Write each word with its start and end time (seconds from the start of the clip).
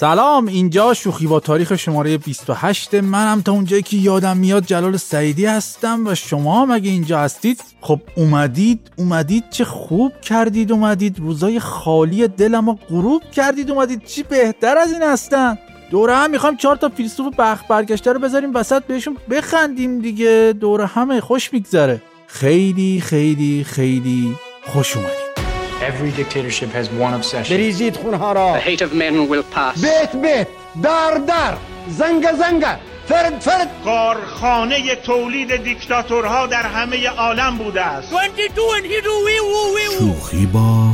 سلام 0.00 0.46
اینجا 0.46 0.94
شوخی 0.94 1.26
با 1.26 1.40
تاریخ 1.40 1.76
شماره 1.76 2.18
28 2.18 2.94
منم 2.94 3.42
تا 3.42 3.52
اونجایی 3.52 3.82
که 3.82 3.96
یادم 3.96 4.36
میاد 4.36 4.64
جلال 4.64 4.96
سعیدی 4.96 5.46
هستم 5.46 6.06
و 6.06 6.14
شما 6.14 6.62
هم 6.62 6.70
اینجا 6.70 7.18
هستید 7.18 7.60
خب 7.80 8.00
اومدید 8.16 8.90
اومدید 8.96 9.44
چه 9.50 9.64
خوب 9.64 10.20
کردید 10.20 10.72
اومدید. 10.72 11.18
روزای 11.18 11.60
خالی 11.60 12.28
دلم 12.28 12.66
رو 12.66 12.78
غروب 12.88 13.22
کردید 13.22 13.70
اومدید. 13.70 14.04
چی 14.04 14.22
بهتر 14.22 14.78
از 14.78 14.92
این 14.92 15.02
هستن؟ 15.02 15.58
دوره 15.90 16.14
هم 16.16 16.30
می‌خوام 16.30 16.56
چهار 16.56 16.76
تا 16.76 16.88
فیلسوف 16.88 17.34
بخت 17.38 17.68
برگشته 17.68 18.12
رو 18.12 18.20
بذاریم 18.20 18.54
وسط 18.54 18.84
بهشون 18.84 19.16
بخندیم 19.30 20.00
دیگه. 20.00 20.54
دوره 20.60 20.86
همه 20.86 21.20
خوش 21.20 21.52
میگذره. 21.52 22.02
خیلی 22.26 23.00
خیلی 23.00 23.64
خیلی 23.64 24.36
خوش 24.66 24.96
اومدید. 24.96 25.27
Every 25.88 26.10
dictatorship 26.10 26.70
has 26.78 26.86
one 26.90 27.14
obsession. 27.14 27.56
بریزید 27.56 27.96
خونها 27.96 28.32
را. 28.32 28.60
The 28.60 28.62
hate 28.62 28.82
of 28.82 28.92
men 28.92 29.30
will 29.30 29.56
pass. 29.56 29.80
بیت 29.80 30.16
بیت. 30.16 30.46
در 30.82 31.14
در 31.26 31.54
زنگ 31.88 32.32
زنگ. 32.32 32.64
فرد 33.06 33.40
فرد. 33.40 33.70
کارخانه 33.84 34.94
تولید 34.94 35.56
دیکتاتورها 35.56 36.46
در 36.46 36.62
همه 36.62 37.08
عالم 37.08 37.58
بوده 37.58 37.80
است. 37.80 38.12
شوخی 39.98 40.46
با 40.46 40.92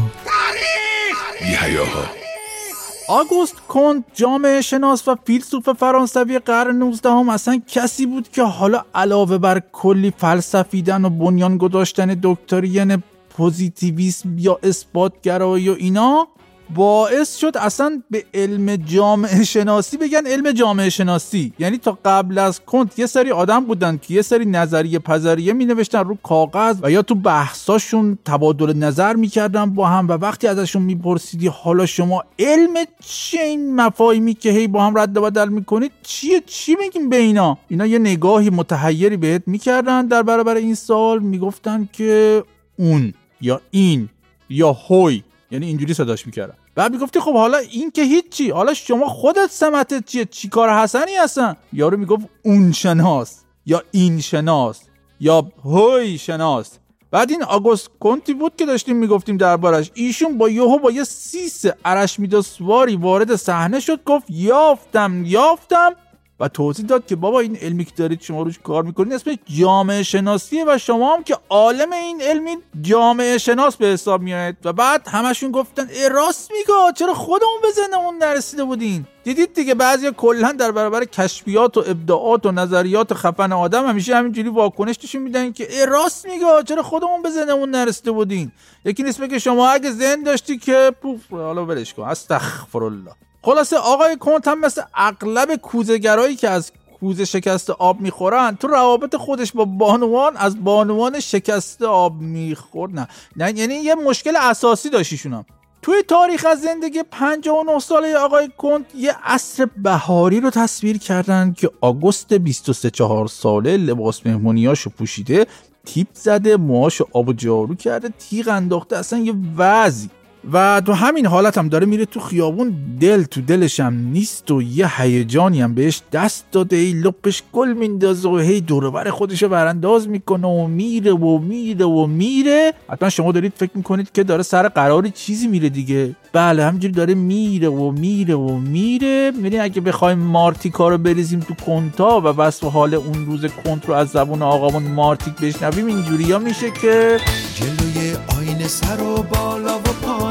آگوست 3.09 3.57
کنت 3.69 4.05
جامعه 4.15 4.61
شناس 4.61 5.09
و 5.09 5.17
فیلسوف 5.27 5.69
فرانسوی 5.69 6.39
قرن 6.39 6.77
19 6.77 7.11
هم 7.11 7.29
اصلا 7.29 7.63
کسی 7.69 8.07
بود 8.07 8.29
که 8.29 8.43
حالا 8.43 8.83
علاوه 8.95 9.39
بر 9.39 9.63
کلی 9.73 10.13
فلسفیدن 10.17 11.05
و 11.05 11.11
بنیان 11.11 11.59
گذاشتن 11.59 12.19
دکترین 12.23 13.03
پوزیتیویسم 13.35 14.39
یا 14.39 14.59
اثباتگرایی 14.63 15.69
و 15.69 15.77
اینا 15.79 16.29
باعث 16.75 17.37
شد 17.37 17.57
اصلا 17.57 18.03
به 18.11 18.25
علم 18.35 18.77
جامعه 18.77 19.45
شناسی 19.45 19.97
بگن 19.97 20.27
علم 20.27 20.53
جامعه 20.53 20.91
شناسی. 20.91 21.53
یعنی 21.59 21.79
تا 21.79 21.99
قبل 22.05 22.39
از 22.39 22.61
کنت 22.61 22.99
یه 22.99 23.07
سری 23.07 23.31
آدم 23.31 23.65
بودن 23.65 23.99
که 24.03 24.15
یه 24.15 24.23
سری 24.23 24.45
نظریه 24.45 24.99
پذریه 24.99 25.53
می 25.53 25.65
نوشتن 25.65 26.05
رو 26.05 26.19
کاغذ 26.23 26.77
و 26.83 26.91
یا 26.91 27.03
تو 27.03 27.15
بحثاشون 27.15 28.19
تبادل 28.25 28.77
نظر 28.77 29.15
می‌کردن 29.15 29.75
با 29.75 29.87
هم 29.87 30.09
و 30.09 30.13
وقتی 30.13 30.47
ازشون 30.47 30.83
میپرسیدی 30.83 31.47
حالا 31.47 31.87
شما 31.87 32.25
علم 32.39 32.75
چه 33.07 33.41
این 33.41 33.75
مفاهیمی 33.77 34.35
که 34.35 34.51
هی 34.51 34.67
با 34.67 34.87
هم 34.87 34.99
رد 34.99 35.17
و 35.17 35.23
بدل 35.23 35.49
می‌کنید؟ 35.49 35.93
چیه؟ 36.03 36.43
چی 36.47 36.77
میگیم 36.81 37.09
به 37.09 37.17
اینا؟ 37.17 37.59
اینا 37.69 37.87
یه 37.87 37.99
نگاهی 37.99 38.51
متحیری 38.51 39.17
بهت 39.17 39.43
می‌کردن 39.47 40.07
در 40.07 40.23
برابر 40.23 40.55
این 40.55 40.75
سال 40.75 41.19
می‌گفتن 41.19 41.89
که 41.93 42.43
اون. 42.79 43.15
یا 43.45 43.61
این 43.71 44.09
یا 44.49 44.73
هوی 44.73 45.23
یعنی 45.51 45.67
اینجوری 45.67 45.95
صداش 45.95 46.27
می‌کردن 46.27 46.55
بعد 46.75 46.93
می‌گفتی 46.93 47.21
خب 47.21 47.33
حالا 47.33 47.59
این 47.59 47.91
که 47.91 48.03
هیچی 48.03 48.51
حالا 48.51 48.75
شما 48.75 49.07
خودت 49.09 49.51
سمتت 49.51 50.07
چیه؟ 50.07 50.25
چی 50.25 50.49
کار 50.49 50.79
حسنی 50.79 51.15
هستن؟ 51.15 51.57
یارو 51.73 51.97
می‌گفت 51.97 52.27
اون 52.43 52.73
شناس 52.73 53.41
یا 53.67 53.83
این 53.91 54.21
شناس 54.21 54.81
یا 55.21 55.47
هوی 55.65 56.19
شناس. 56.19 56.79
بعد 57.11 57.31
این 57.31 57.43
آگوست 57.43 57.91
کنتی 58.01 58.35
بود 58.35 58.57
که 58.57 58.67
داشتیم 58.67 58.97
می‌گفتیم 58.97 59.37
دربارش. 59.37 59.91
ایشون 59.95 60.39
با 60.39 60.49
یهو 60.49 60.79
با 60.79 60.91
یه 60.91 61.05
سیس 61.05 61.65
ارشمیدا 61.85 62.43
سواری 62.43 62.97
وارد 62.97 63.37
صحنه 63.37 63.81
شد 63.81 64.05
گفت 64.05 64.27
یافتم 64.31 65.25
یافتم. 65.25 65.93
و 66.41 66.49
توضیح 66.49 66.87
داد 66.87 67.07
که 67.07 67.17
بابا 67.17 67.41
این 67.41 67.57
علمی 67.57 67.85
که 67.85 67.93
دارید 67.97 68.21
شما 68.21 68.43
روش 68.43 68.59
کار 68.59 68.83
می‌کنید 68.83 69.13
اسمش 69.13 69.37
جامعه 69.45 70.03
شناسیه 70.03 70.65
و 70.69 70.79
شما 70.79 71.15
هم 71.17 71.23
که 71.23 71.37
عالم 71.49 71.93
این 71.93 72.23
علمی 72.23 72.57
جامعه 72.83 73.39
شناس 73.39 73.77
به 73.77 73.87
حساب 73.87 74.23
میاد 74.23 74.55
و 74.65 74.73
بعد 74.73 75.09
همشون 75.09 75.51
گفتن 75.51 75.89
ای 75.89 76.09
راست 76.09 76.51
میگه 76.51 76.93
چرا 76.97 77.15
خودمون 77.15 77.61
به 77.63 77.69
ذهنمون 77.71 78.19
نرسیده 78.19 78.65
بودین؟ 78.65 79.07
دیدید 79.25 79.55
دیگه 79.55 79.75
بعضی 79.75 80.11
کلا 80.17 80.53
در 80.53 80.73
برابر 80.73 81.05
کشفیات 81.05 81.77
و 81.77 81.85
ابداعات 81.87 82.47
و 82.47 82.53
نظریات 82.53 83.15
خفن 83.15 83.53
آدم 83.53 83.87
همیشه 83.87 84.17
همینجوری 84.17 84.49
واکنش 84.49 84.99
نشون 85.05 85.23
میدن 85.23 85.53
که 85.53 85.73
ای 85.73 85.87
راست 85.87 86.27
میگه 86.27 86.47
چرا 86.65 86.83
خودمون 86.83 87.23
به 87.23 87.31
ذهنمون 87.31 87.71
نرسیده 87.71 88.11
بودین؟ 88.11 88.53
یکی 88.85 89.03
نسبت 89.03 89.31
که 89.31 89.39
شما 89.39 89.69
اگه 89.69 89.91
ذهن 89.91 90.23
داشتی 90.23 90.59
که 90.59 90.93
پوف 91.03 91.31
حالا 91.31 91.67
ولش 91.67 91.95
کن. 91.95 92.03
استغفرالله 92.03 93.13
خلاصه 93.45 93.77
آقای 93.77 94.17
کنت 94.17 94.49
هم 94.49 94.61
مثل 94.61 94.83
اغلب 94.95 95.57
کوزهگرایی 95.57 96.37
که 96.37 96.49
از 96.51 96.73
کوزه 97.01 97.25
شکست 97.25 97.71
آب 97.71 98.01
می‌خورن 98.01 98.57
تو 98.57 98.69
روابط 98.69 99.17
خودش 99.17 99.53
با 99.53 99.65
بانوان 99.65 100.37
از 100.37 100.65
بانوان 100.65 101.21
شکست 101.21 101.83
آب 101.83 102.21
می‌خورد 102.21 102.95
نه. 102.95 103.09
نه 103.37 103.59
یعنی 103.59 103.75
یه 103.75 103.95
مشکل 103.95 104.37
اساسی 104.37 104.91
داشتیشونم 104.91 105.45
توی 105.83 106.03
تاریخ 106.09 106.47
از 106.49 106.61
زندگی 106.61 107.03
59 107.11 107.79
ساله 107.79 108.17
آقای 108.17 108.51
کنت 108.59 108.85
یه 108.95 109.17
عصر 109.25 109.69
بهاری 109.77 110.41
رو 110.41 110.51
تصویر 110.51 110.99
کردن 110.99 111.53
که 111.53 111.71
آگوست 111.81 112.33
23 112.33 112.91
4 112.91 113.27
ساله 113.27 113.77
لباس 113.77 114.27
مهمونیاشو 114.27 114.91
پوشیده 114.91 115.47
تیپ 115.87 116.09
زده 116.15 116.57
موهاشو 116.57 117.07
آب 117.13 117.29
و 117.29 117.33
جارو 117.33 117.75
کرده 117.75 118.09
تیغ 118.09 118.49
انداخته 118.49 118.97
اصلا 118.97 119.19
یه 119.19 119.35
وضعی. 119.57 120.11
و 120.53 120.83
تو 120.87 120.93
همین 120.93 121.27
حالت 121.27 121.59
هم 121.59 121.69
داره 121.69 121.87
میره 121.87 122.05
تو 122.05 122.21
خیابون 122.21 122.75
دل 123.01 123.23
تو 123.23 123.41
دلش 123.41 123.81
هم 123.81 123.95
نیست 123.95 124.51
و 124.51 124.63
یه 124.63 125.01
هیجانی 125.03 125.63
هم 125.63 125.75
بهش 125.75 126.03
دست 126.13 126.45
داده 126.53 126.77
ای 126.77 126.93
لپش 126.93 127.43
گل 127.53 127.73
میندازه 127.73 128.29
و 128.29 128.39
هی 128.39 128.61
دوربر 128.61 129.11
خودش 129.11 129.43
رو 129.43 129.49
برانداز 129.49 130.09
می‌کنه 130.09 130.49
و 130.49 130.67
میره 130.67 131.13
و 131.13 131.39
میره 131.39 131.85
و 131.85 132.07
میره. 132.07 132.73
حتما 132.89 133.09
شما 133.09 133.33
دارید 133.33 133.53
فکر 133.57 133.71
می‌کنید 133.75 134.13
که 134.13 134.25
داره 134.25 134.43
سر 134.43 134.69
قرار 134.69 135.09
چیزی 135.09 135.47
میره 135.47 135.69
دیگه. 135.69 136.17
بله 136.33 136.65
همینجوری 136.65 136.95
داره 136.95 137.15
میره 137.15 137.69
و 137.69 137.91
میره 137.91 138.35
و 138.35 138.59
میره. 138.59 139.31
میره 139.31 139.63
اگه 139.63 139.81
بخوایم 139.81 140.19
مارتیکا 140.19 140.89
رو 140.89 140.99
بریزیم 140.99 141.41
تو 141.41 141.55
کنتا 141.55 142.21
و 142.25 142.33
بس 142.33 142.65
و 142.65 142.71
حال 142.71 142.95
اون 142.95 143.27
روز 143.27 143.47
کنت 143.65 143.89
رو 143.89 143.95
از 143.95 144.09
زبون 144.09 144.43
آقامون 144.43 144.83
مارتیک 144.83 145.35
بشنویم 145.35 145.87
اینجوری 145.87 146.33
ها 146.33 146.39
میشه 146.39 146.71
که 146.71 147.19
جلوی 147.55 148.17
آینه 148.39 148.69
سر 148.69 149.03
و 149.03 149.23
بالا 149.23 149.79
و 149.79 149.83
پایین 150.03 150.24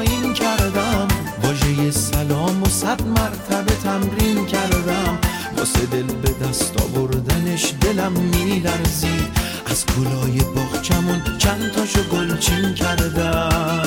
صد 2.83 3.01
مرتبه 3.07 3.75
تمرین 3.83 4.45
کردم. 4.45 5.17
واسه 5.57 5.85
دل 5.85 6.03
به 6.03 6.47
دست 6.47 6.81
آوردنش 6.81 7.73
دلم 7.81 8.11
میلرزید 8.11 9.31
از 9.66 9.85
گلای 9.85 10.39
باغچمون 10.55 11.21
چند 11.38 11.71
تاشو 11.71 12.03
گلچین 12.03 12.73
کردم. 12.73 13.83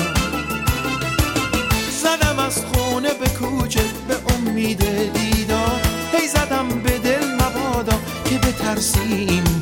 زدم 2.03 2.39
از 2.39 2.65
خونه 2.65 3.09
به 3.13 3.29
کوچه 3.29 3.83
به 4.07 4.15
امید 4.33 4.79
دیدار. 5.13 5.81
هی 6.13 6.27
زدم 6.27 6.67
به 6.83 6.97
دل 6.97 7.25
مبادا 7.33 7.99
که 8.25 8.37
بترسیم. 8.37 9.43
با 9.43 9.56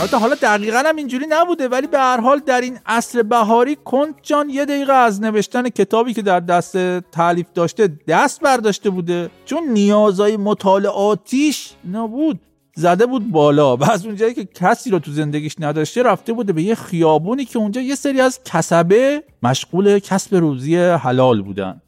البته 0.00 0.16
حالا 0.16 0.34
دقیقا 0.34 0.82
هم 0.86 0.96
اینجوری 0.96 1.26
نبوده 1.28 1.68
ولی 1.68 1.86
به 1.86 1.98
هر 1.98 2.20
حال 2.20 2.38
در 2.38 2.60
این 2.60 2.78
عصر 2.86 3.22
بهاری 3.22 3.76
کنت 3.84 4.14
جان 4.22 4.50
یه 4.50 4.64
دقیقه 4.64 4.92
از 4.92 5.22
نوشتن 5.22 5.68
کتابی 5.68 6.14
که 6.14 6.22
در 6.22 6.40
دست 6.40 7.00
تعلیف 7.00 7.46
داشته 7.54 7.88
دست 8.08 8.40
برداشته 8.40 8.90
بوده. 8.90 9.30
چون 9.44 9.68
نیازهای 9.68 10.36
مطالعاتیش 10.36 11.70
نبود 11.92 12.40
زده 12.74 13.06
بود 13.06 13.30
بالا 13.30 13.76
و 13.76 13.90
از 13.90 14.06
اونجایی 14.06 14.34
که 14.34 14.44
کسی 14.44 14.90
رو 14.90 14.98
تو 14.98 15.12
زندگیش 15.12 15.54
نداشته 15.58 16.02
رفته 16.02 16.32
بوده 16.32 16.52
به 16.52 16.62
یه 16.62 16.74
خیابونی 16.74 17.44
که 17.44 17.58
اونجا 17.58 17.80
یه 17.80 17.94
سری 17.94 18.20
از 18.20 18.40
کسبه 18.44 19.22
مشغول 19.42 19.98
کسب 19.98 20.34
روزی 20.34 20.76
حلال 20.76 21.42
بودن. 21.42 21.80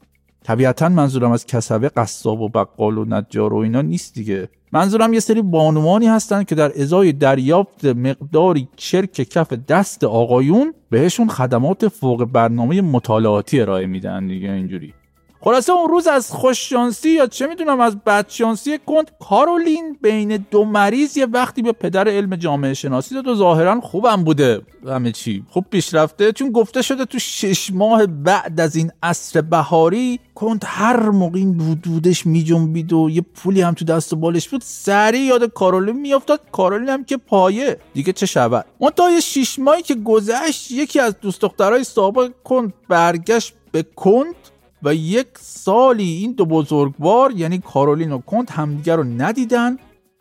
طبیعتا 0.43 0.89
منظورم 0.89 1.31
از 1.31 1.45
کسبه 1.45 1.89
قصاب 1.89 2.41
و 2.41 2.49
بقال 2.49 2.97
و 2.97 3.05
نجار 3.05 3.53
و 3.53 3.57
اینا 3.57 3.81
نیست 3.81 4.13
دیگه. 4.13 4.49
منظورم 4.73 5.13
یه 5.13 5.19
سری 5.19 5.41
بانوانی 5.41 6.07
هستن 6.07 6.43
که 6.43 6.55
در 6.55 6.81
ازای 6.81 7.11
دریافت 7.11 7.85
مقداری 7.85 8.67
چرک 8.75 9.11
کف 9.11 9.53
دست 9.53 10.03
آقایون 10.03 10.73
بهشون 10.89 11.27
خدمات 11.27 11.87
فوق 11.87 12.25
برنامه 12.25 12.81
مطالعاتی 12.81 13.61
ارائه 13.61 13.85
میدن 13.85 14.27
دیگه 14.27 14.51
اینجوری. 14.51 14.93
خلاصه 15.43 15.73
اون 15.73 15.89
روز 15.89 16.07
از 16.07 16.31
خوششانسی 16.31 17.09
یا 17.09 17.27
چه 17.27 17.47
می‌دونم 17.47 17.79
از 17.79 17.99
بدشانسی 17.99 18.79
کند 18.85 19.11
کارولین 19.29 19.97
بین 20.01 20.45
دو 20.51 20.65
مریض 20.65 21.17
یه 21.17 21.25
وقتی 21.25 21.61
به 21.61 21.71
پدر 21.71 22.07
علم 22.07 22.35
جامعه 22.35 22.73
شناسی 22.73 23.15
داد 23.15 23.27
و 23.27 23.35
ظاهرا 23.35 23.81
خوبم 23.81 24.23
بوده. 24.23 24.61
همه 24.87 25.11
چی 25.11 25.43
خوب 25.49 25.65
پیش 25.69 25.93
رفته. 25.93 26.31
چون 26.31 26.51
گفته 26.51 26.81
شده 26.81 27.05
تو 27.05 27.19
شش 27.19 27.73
ماه 27.73 28.05
بعد 28.05 28.59
از 28.59 28.75
این 28.75 28.91
عصر 29.03 29.41
بهاری 29.41 30.19
کند 30.35 30.63
هر 30.67 31.09
موقع 31.09 31.37
این 31.37 31.57
بودودش 31.57 32.25
میجنبید 32.25 32.93
و 32.93 33.09
یه 33.09 33.21
پولی 33.21 33.61
هم 33.61 33.73
تو 33.73 33.85
دست 33.85 34.13
و 34.13 34.15
بالش 34.15 34.49
بود 34.49 34.61
سریع 34.65 35.21
یاد 35.21 35.53
کارولین 35.53 35.99
میافتاد. 35.99 36.41
کارولین 36.51 36.89
هم 36.89 37.03
که 37.03 37.17
پایه. 37.17 37.77
دیگه 37.93 38.13
چه 38.13 38.25
شود؟ 38.25 38.65
اون 38.77 38.91
تا 38.91 39.11
یه 39.11 39.19
شش 39.19 39.59
ماهی 39.59 39.81
که 39.81 39.95
گذشت 39.95 40.71
یکی 40.71 40.99
از 40.99 41.15
دوست 41.21 41.41
دخترای 41.41 41.83
سابق 41.83 42.31
کند 42.43 42.73
برگشت 42.89 43.53
به 43.71 43.83
کند. 43.83 44.35
و 44.83 44.95
یک 44.95 45.27
سالی 45.39 46.03
این 46.03 46.31
دو 46.31 46.45
بزرگوار 46.45 47.31
یعنی 47.31 47.57
کارولین 47.59 48.11
و 48.11 48.17
کنت 48.17 48.51
همدیگر 48.51 48.95
رو 48.95 49.03
ندیدن 49.03 49.77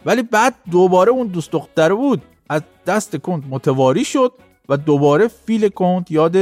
ولی 0.07 0.23
بعد 0.23 0.55
دوباره 0.71 1.11
اون 1.12 1.27
دوست 1.27 1.53
دختره 1.53 1.95
بود. 1.95 2.23
از 2.49 2.62
دست 2.87 3.17
کنت 3.17 3.45
متواری 3.51 4.05
شد 4.05 4.33
و 4.69 4.77
دوباره 4.77 5.29
فیل 5.29 5.69
کنت 5.69 6.11
یاد 6.11 6.37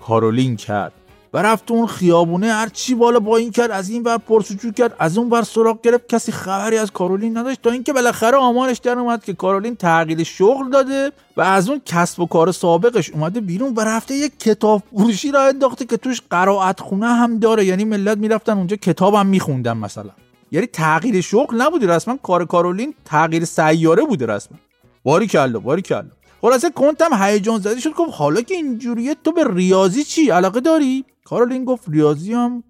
کارولین 0.00 0.56
کرد. 0.56 0.92
و 1.34 1.42
رفت 1.42 1.70
اون 1.70 1.86
خیابونه. 1.86 2.52
هر 2.52 2.68
چی 2.68 2.94
بالا 2.94 3.20
با 3.20 3.36
این 3.36 3.50
کرد 3.50 3.70
از 3.70 3.88
این 3.88 4.02
ور 4.02 4.18
پرسجو 4.18 4.72
کرد 4.72 4.96
از 4.98 5.18
اون 5.18 5.30
ور 5.30 5.42
سراغ 5.42 5.80
گرفت. 5.80 6.08
کسی 6.08 6.32
خبری 6.32 6.78
از 6.78 6.90
کارولین 6.90 7.36
نداشت. 7.36 7.62
تا 7.62 7.70
اینکه 7.70 7.92
بالاخره 7.92 8.36
آمارش 8.36 8.78
در 8.78 8.98
اومد 8.98 9.24
که 9.24 9.32
کارولین 9.32 9.76
تغییر 9.76 10.22
شغل 10.22 10.70
داده 10.70 11.12
و 11.36 11.40
از 11.40 11.68
اون 11.68 11.80
کسب 11.86 12.20
و 12.20 12.26
کار 12.26 12.52
سابقش 12.52 13.10
اومده 13.10 13.40
بیرون 13.40 13.74
و 13.76 13.80
رفته 13.80 14.14
یک 14.14 14.38
کتاب 14.38 14.82
فروشی 14.96 15.30
را 15.30 15.42
انداخته 15.42 15.84
که 15.84 15.96
توش 15.96 16.20
قرائت 16.30 16.80
خونه 16.80 17.06
هم 17.06 17.38
داره. 17.38 17.64
یعنی 17.64 17.84
ملت 17.84 18.18
می‌رفتن 18.18 18.56
اونجا 18.58 18.76
کتابم 18.76 19.26
میخوندن 19.26 19.76
مثلا. 19.76 20.10
یعنی 20.52 20.66
تغییر 20.66 21.20
شغل 21.20 21.62
نبوده 21.62 21.86
رسما. 21.86 22.16
کار 22.22 22.44
کارولین 22.44 22.94
تغییر 23.04 23.44
سیاره 23.44 24.02
بوده 24.02 24.26
رسما. 24.26 24.58
باری 25.04 25.26
کلا 25.26 25.58
باری 25.58 25.82
کلا. 25.82 26.10
خلاصه 26.42 26.70
کنتم 26.70 27.22
هیجان 27.22 27.60
زده 27.60 27.80
شد. 27.80 27.92
گفت 27.92 28.12
حالا 28.14 28.40
که 28.40 28.54
اینجوریه 28.54 29.16
تو 29.24 29.32
به 29.32 29.44
ریاضی 29.54 30.04
چی 30.04 30.30
علاقه 30.30 30.60
داری؟ 30.60 31.04
کارولین 31.30 31.64
گفت 31.64 31.88
ریاضی 31.88 32.32
هم 32.32 32.62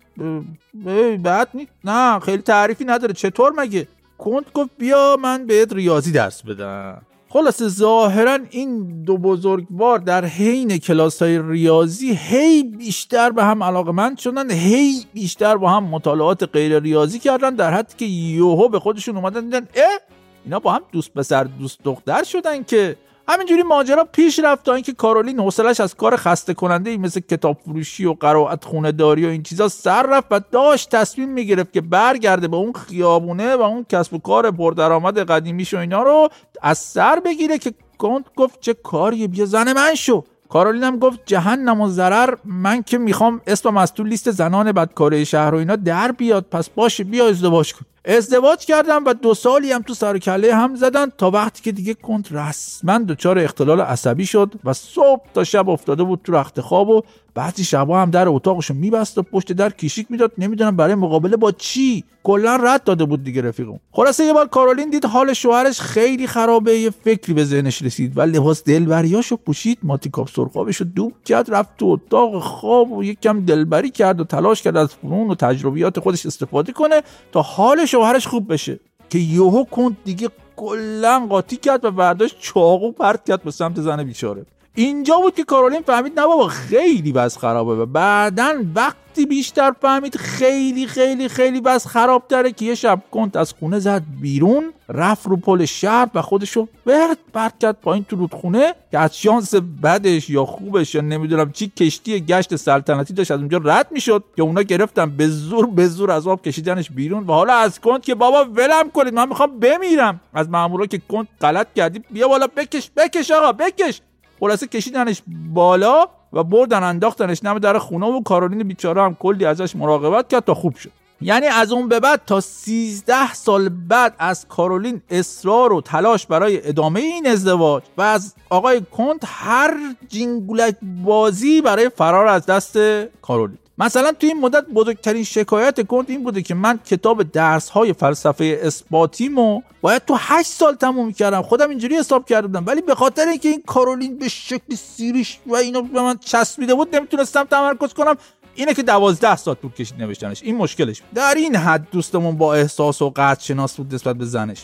بعد 1.22 1.48
نیست. 1.54 1.72
نه 1.84 2.18
خیلی 2.18 2.42
تعریفی 2.42 2.84
نداره. 2.84 3.12
چطور 3.12 3.52
مگه؟ 3.52 3.88
کنت 4.18 4.52
گفت 4.52 4.70
بیا 4.78 5.16
من 5.22 5.46
بهت 5.46 5.72
ریاضی 5.72 6.12
درس 6.12 6.42
بدم. 6.42 7.02
خلاصه 7.28 7.68
ظاهرا 7.68 8.38
این 8.50 9.02
دو 9.02 9.16
بزرگوار 9.16 9.98
در 9.98 10.24
حین 10.24 10.78
کلاس 10.78 11.22
های 11.22 11.42
ریاضی 11.42 12.14
هی 12.14 12.62
بیشتر 12.62 13.30
به 13.30 13.44
هم 13.44 13.62
علاقه 13.62 13.92
مند 13.92 14.18
شدن 14.18 14.50
هی 14.50 15.04
بیشتر 15.14 15.56
با 15.56 15.70
هم 15.70 15.84
مطالعات 15.84 16.42
غیر 16.42 16.78
ریاضی 16.78 17.18
کردن 17.18 17.54
در 17.54 17.74
حدی 17.74 17.94
که 17.96 18.04
یوهو 18.04 18.68
به 18.68 18.78
خودشون 18.78 19.16
اومدن 19.16 19.40
دیدن 19.40 19.68
اه 19.74 20.00
اینا 20.44 20.58
با 20.58 20.72
هم 20.72 20.82
دوست 20.92 21.14
پسر 21.14 21.44
دوست 21.44 21.78
دختر 21.84 22.22
شدن 22.22 22.62
که 22.62 22.96
همینجوری 23.32 23.62
ماجرا 23.62 24.04
پیش 24.04 24.38
رفت 24.38 24.64
تا 24.64 24.74
اینکه 24.74 24.92
کارولین 24.92 25.40
حوصلش 25.40 25.80
از 25.80 25.94
کار 25.94 26.16
خسته 26.16 26.54
کننده 26.54 26.90
ای 26.90 26.96
مثل 26.96 27.20
کتاب 27.20 27.58
فروشی 27.64 28.04
و 28.04 28.12
قرائت 28.12 28.64
خونه 28.64 28.92
داری 28.92 29.26
و 29.26 29.28
این 29.28 29.42
چیزا 29.42 29.68
سر 29.68 30.02
رفت 30.02 30.26
و 30.30 30.40
داشت 30.52 30.90
تصمیم 30.90 31.28
می‌گرفت 31.28 31.72
که 31.72 31.80
برگرده 31.80 32.48
به 32.48 32.56
اون 32.56 32.72
خیابونه 32.72 33.56
و 33.56 33.62
اون 33.62 33.86
کسب 33.88 34.14
و 34.14 34.18
کار 34.18 34.50
پردرآمد 34.50 35.18
قدیمیش 35.18 35.74
و 35.74 35.78
اینا 35.78 36.02
رو 36.02 36.28
از 36.62 36.78
سر 36.78 37.20
بگیره 37.20 37.58
که 37.58 37.74
کنت 37.98 38.24
گفت 38.36 38.60
چه 38.60 38.74
کاریه 38.74 39.28
بیا 39.28 39.44
زن 39.44 39.72
من 39.72 39.94
شو. 39.94 40.24
کارولین 40.48 40.84
هم 40.84 40.98
گفت 40.98 41.18
جهنم 41.26 41.80
و 41.80 41.88
ضرر 41.88 42.34
من 42.44 42.82
که 42.82 42.98
می‌خوام 42.98 43.40
اسمم 43.46 43.76
از 43.76 43.94
تو 43.94 44.04
لیست 44.04 44.30
زنان 44.30 44.72
بدکاره 44.72 45.24
شهر 45.24 45.54
و 45.54 45.58
اینا 45.58 45.76
در 45.76 46.12
بیاد 46.12 46.46
پس 46.50 46.70
باشه 46.70 47.04
بیا 47.04 47.28
ازدواج 47.28 47.72
کن. 47.74 47.86
ازدواج 48.04 48.64
کردم 48.64 49.04
و 49.04 49.14
دو 49.14 49.34
سالی 49.34 49.72
هم 49.72 49.82
تو 49.82 49.94
سر 49.94 50.18
کله 50.18 50.54
هم 50.54 50.74
زدن 50.74 51.06
تا 51.18 51.30
وقتی 51.30 51.62
که 51.62 51.72
دیگه 51.72 51.94
کنت 51.94 52.32
رسما 52.32 52.98
دچار 52.98 53.38
اختلال 53.38 53.80
عصبی 53.80 54.26
شد 54.26 54.52
و 54.64 54.72
صبح 54.72 55.22
تا 55.34 55.44
شب 55.44 55.68
افتاده 55.68 56.04
بود 56.04 56.20
تو 56.24 56.32
رخت 56.32 56.60
خواب 56.60 56.88
و 56.88 57.02
بعضی 57.34 57.64
شبا 57.64 58.02
هم 58.02 58.10
در 58.10 58.28
اتاقشو 58.28 58.74
میبست 58.74 59.18
و 59.18 59.22
پشت 59.22 59.52
در 59.52 59.70
کیشیک 59.70 60.06
می‌داد. 60.10 60.32
نمی‌دونم 60.38 60.76
برای 60.76 60.94
مقابله 60.94 61.36
با 61.36 61.52
چی. 61.52 62.04
کلا 62.22 62.56
رد 62.56 62.84
داده 62.84 63.04
بود 63.04 63.24
دیگه 63.24 63.42
رفیقم. 63.42 63.80
خلاصه 63.92 64.24
یه 64.24 64.32
بار 64.32 64.48
کارولین 64.48 64.90
دید 64.90 65.04
حال 65.04 65.32
شوهرش 65.32 65.80
خیلی 65.80 66.26
خرابه 66.26 66.78
یه 66.78 66.90
فکری 66.90 67.34
به 67.34 67.44
ذهنش 67.44 67.82
رسید 67.82 68.18
و 68.18 68.20
لباس 68.20 68.64
دلبریاشو 68.64 69.36
پوشید 69.36 69.78
ماتیکاپ 69.82 70.28
سرخابشو 70.28 70.84
دوب 70.84 71.12
کرد 71.24 71.54
رفت 71.54 71.76
تو 71.78 71.86
اتاق 71.86 72.42
خواب 72.42 72.92
و 72.92 73.04
یک 73.04 73.20
دلبری 73.20 73.90
کرد 73.90 74.20
و 74.20 74.24
تلاش 74.24 74.62
کرد 74.62 74.76
از 74.76 74.94
فنون 74.94 75.30
و 75.30 75.34
تجربیات 75.34 76.00
خودش 76.00 76.26
استفاده 76.26 76.72
کنه 76.72 77.02
تا 77.32 77.42
حال 77.42 77.84
شوهرش 77.90 78.26
خوب 78.26 78.52
بشه. 78.52 78.80
که 79.10 79.18
یوهو 79.18 79.64
کند 79.64 79.96
دیگه 80.04 80.28
کلا 80.56 81.26
قاطی 81.30 81.56
کرد 81.56 81.84
و 81.84 81.90
برداشت 81.90 82.36
چاقو 82.40 82.92
پرت 82.92 83.24
کرد 83.24 83.42
به 83.42 83.50
سمت 83.50 83.80
زن 83.80 84.04
بیچاره. 84.04 84.46
اینجا 84.74 85.16
بود 85.16 85.34
که 85.34 85.44
کارولین 85.44 85.80
فهمید 85.80 86.20
نه 86.20 86.26
بابا 86.26 86.48
خیلی 86.48 87.12
بس 87.12 87.38
خرابه. 87.38 87.74
و 87.74 87.86
بعدا 87.86 88.54
وقتی 88.74 89.26
بیشتر 89.26 89.72
فهمید 89.80 90.16
خیلی 90.16 90.86
خیلی 90.86 91.28
خیلی 91.28 91.60
بس 91.60 91.86
خراب 91.86 92.22
داره 92.28 92.52
که 92.52 92.64
یه 92.64 92.74
شب 92.74 93.02
کنت 93.10 93.36
از 93.36 93.52
خونه 93.52 93.78
زد 93.78 94.02
بیرون 94.20 94.72
رفت 94.88 95.26
رو 95.26 95.36
پل 95.36 95.64
شهر 95.64 96.08
و 96.14 96.22
خودشو 96.22 96.68
برد 96.86 97.18
برد 97.32 97.58
کرد 97.58 97.76
پایین 97.82 98.04
تو 98.04 98.16
رودخونه 98.16 98.74
که 98.90 98.98
از 98.98 99.18
شانس 99.18 99.54
بدش 99.54 100.30
یا 100.30 100.44
خوبش 100.44 100.94
یا 100.94 101.00
نمی‌دونم 101.00 101.52
چی 101.52 101.72
کشتی 101.76 102.20
گشت 102.20 102.56
سلطنتی 102.56 103.14
داشت 103.14 103.30
از 103.30 103.38
اونجا 103.38 103.60
رد 103.64 103.86
می‌شد 103.90 104.24
که 104.36 104.42
اونا 104.42 104.62
گرفتن 104.62 105.10
به 105.10 105.28
زور 105.28 105.66
به 105.66 105.86
زور 105.86 106.10
از 106.10 106.26
آب 106.26 106.42
کشیدنش 106.42 106.90
بیرون 106.90 107.26
و 107.26 107.32
حالا 107.32 107.54
از 107.54 107.80
کنت 107.80 108.02
که 108.02 108.14
بابا 108.14 108.44
ولم 108.44 108.90
کنید 108.90 109.14
من 109.14 109.28
می‌خوام 109.28 109.58
بمیرم. 109.58 110.20
از 110.34 110.50
مامورا 110.50 110.86
که 110.86 111.00
کنت 111.08 111.26
غلط 111.40 111.66
کردی 111.76 111.98
بیا 112.10 112.28
بالا 112.28 112.46
بکش 112.46 112.90
بکش 112.96 113.30
آقا 113.30 113.52
بکش. 113.52 114.00
خلاصه 114.40 114.66
کشیدنش 114.66 115.22
بالا 115.54 116.06
و 116.32 116.44
بردن 116.44 116.82
انداختنش 116.82 117.44
نم 117.44 117.58
در 117.58 117.78
خونه 117.78 118.06
و 118.06 118.22
کارولین 118.22 118.68
بیچاره 118.68 119.02
هم 119.02 119.14
کلی 119.14 119.44
ازش 119.44 119.76
مراقبت 119.76 120.28
کرد 120.28 120.44
تا 120.44 120.54
خوب 120.54 120.76
شد. 120.76 120.90
یعنی 121.22 121.46
از 121.46 121.72
اون 121.72 121.88
به 121.88 122.00
بعد 122.00 122.22
تا 122.26 122.40
13 122.40 123.34
سال 123.34 123.68
بعد 123.68 124.14
از 124.18 124.46
کارولین 124.48 125.02
اصرار 125.10 125.72
و 125.72 125.80
تلاش 125.80 126.26
برای 126.26 126.68
ادامه 126.68 127.00
این 127.00 127.26
ازدواج 127.26 127.82
و 127.98 128.02
از 128.02 128.34
آقای 128.50 128.82
کنت 128.96 129.22
هر 129.24 129.76
جینگولک 130.08 130.76
بازی 131.04 131.60
برای 131.60 131.88
فرار 131.88 132.26
از 132.26 132.46
دست 132.46 132.78
کارولین. 133.22 133.58
مثلا 133.80 134.12
توی 134.12 134.28
این 134.28 134.40
مدت 134.40 134.64
بزرگترین 134.66 135.24
شکایت 135.24 135.86
کنت 135.86 136.10
این 136.10 136.24
بوده 136.24 136.42
که 136.42 136.54
من 136.54 136.78
کتاب 136.86 137.22
درس 137.22 137.68
های 137.68 137.92
فلسفه 137.92 138.60
اثباتیمو 138.62 139.62
باید 139.80 140.04
تو 140.04 140.16
8 140.18 140.50
سال 140.50 140.74
تموم 140.74 141.12
کردم. 141.12 141.42
خودم 141.42 141.68
اینجوری 141.68 141.96
حساب 141.96 142.26
کردم 142.26 142.64
ولی 142.66 142.80
به 142.80 142.94
خاطر 142.94 143.28
اینکه 143.28 143.48
این 143.48 143.62
کارولین 143.66 144.18
به 144.18 144.28
شکل 144.28 144.74
سیریش 144.74 145.38
و 145.46 145.54
اینا 145.54 145.80
به 145.80 146.02
من 146.02 146.16
چسبیده 146.18 146.74
بود 146.74 146.96
نمی‌تونستم 146.96 147.44
تمرکز 147.44 147.94
کنم. 147.94 148.16
اینه 148.54 148.74
که 148.74 148.82
دوازده 148.82 149.36
سال 149.36 149.54
طول 149.54 149.70
کشید 149.70 150.02
نوشتنش. 150.02 150.42
این 150.42 150.56
مشکلش 150.56 151.02
در 151.14 151.34
این 151.34 151.56
حد 151.56 151.86
دوستمون 151.92 152.36
با 152.36 152.54
احساس 152.54 153.02
و 153.02 153.10
قدر 153.10 153.40
شناس 153.40 153.76
بود 153.76 153.94
نسبت 153.94 154.16
به 154.16 154.24
زنش. 154.24 154.62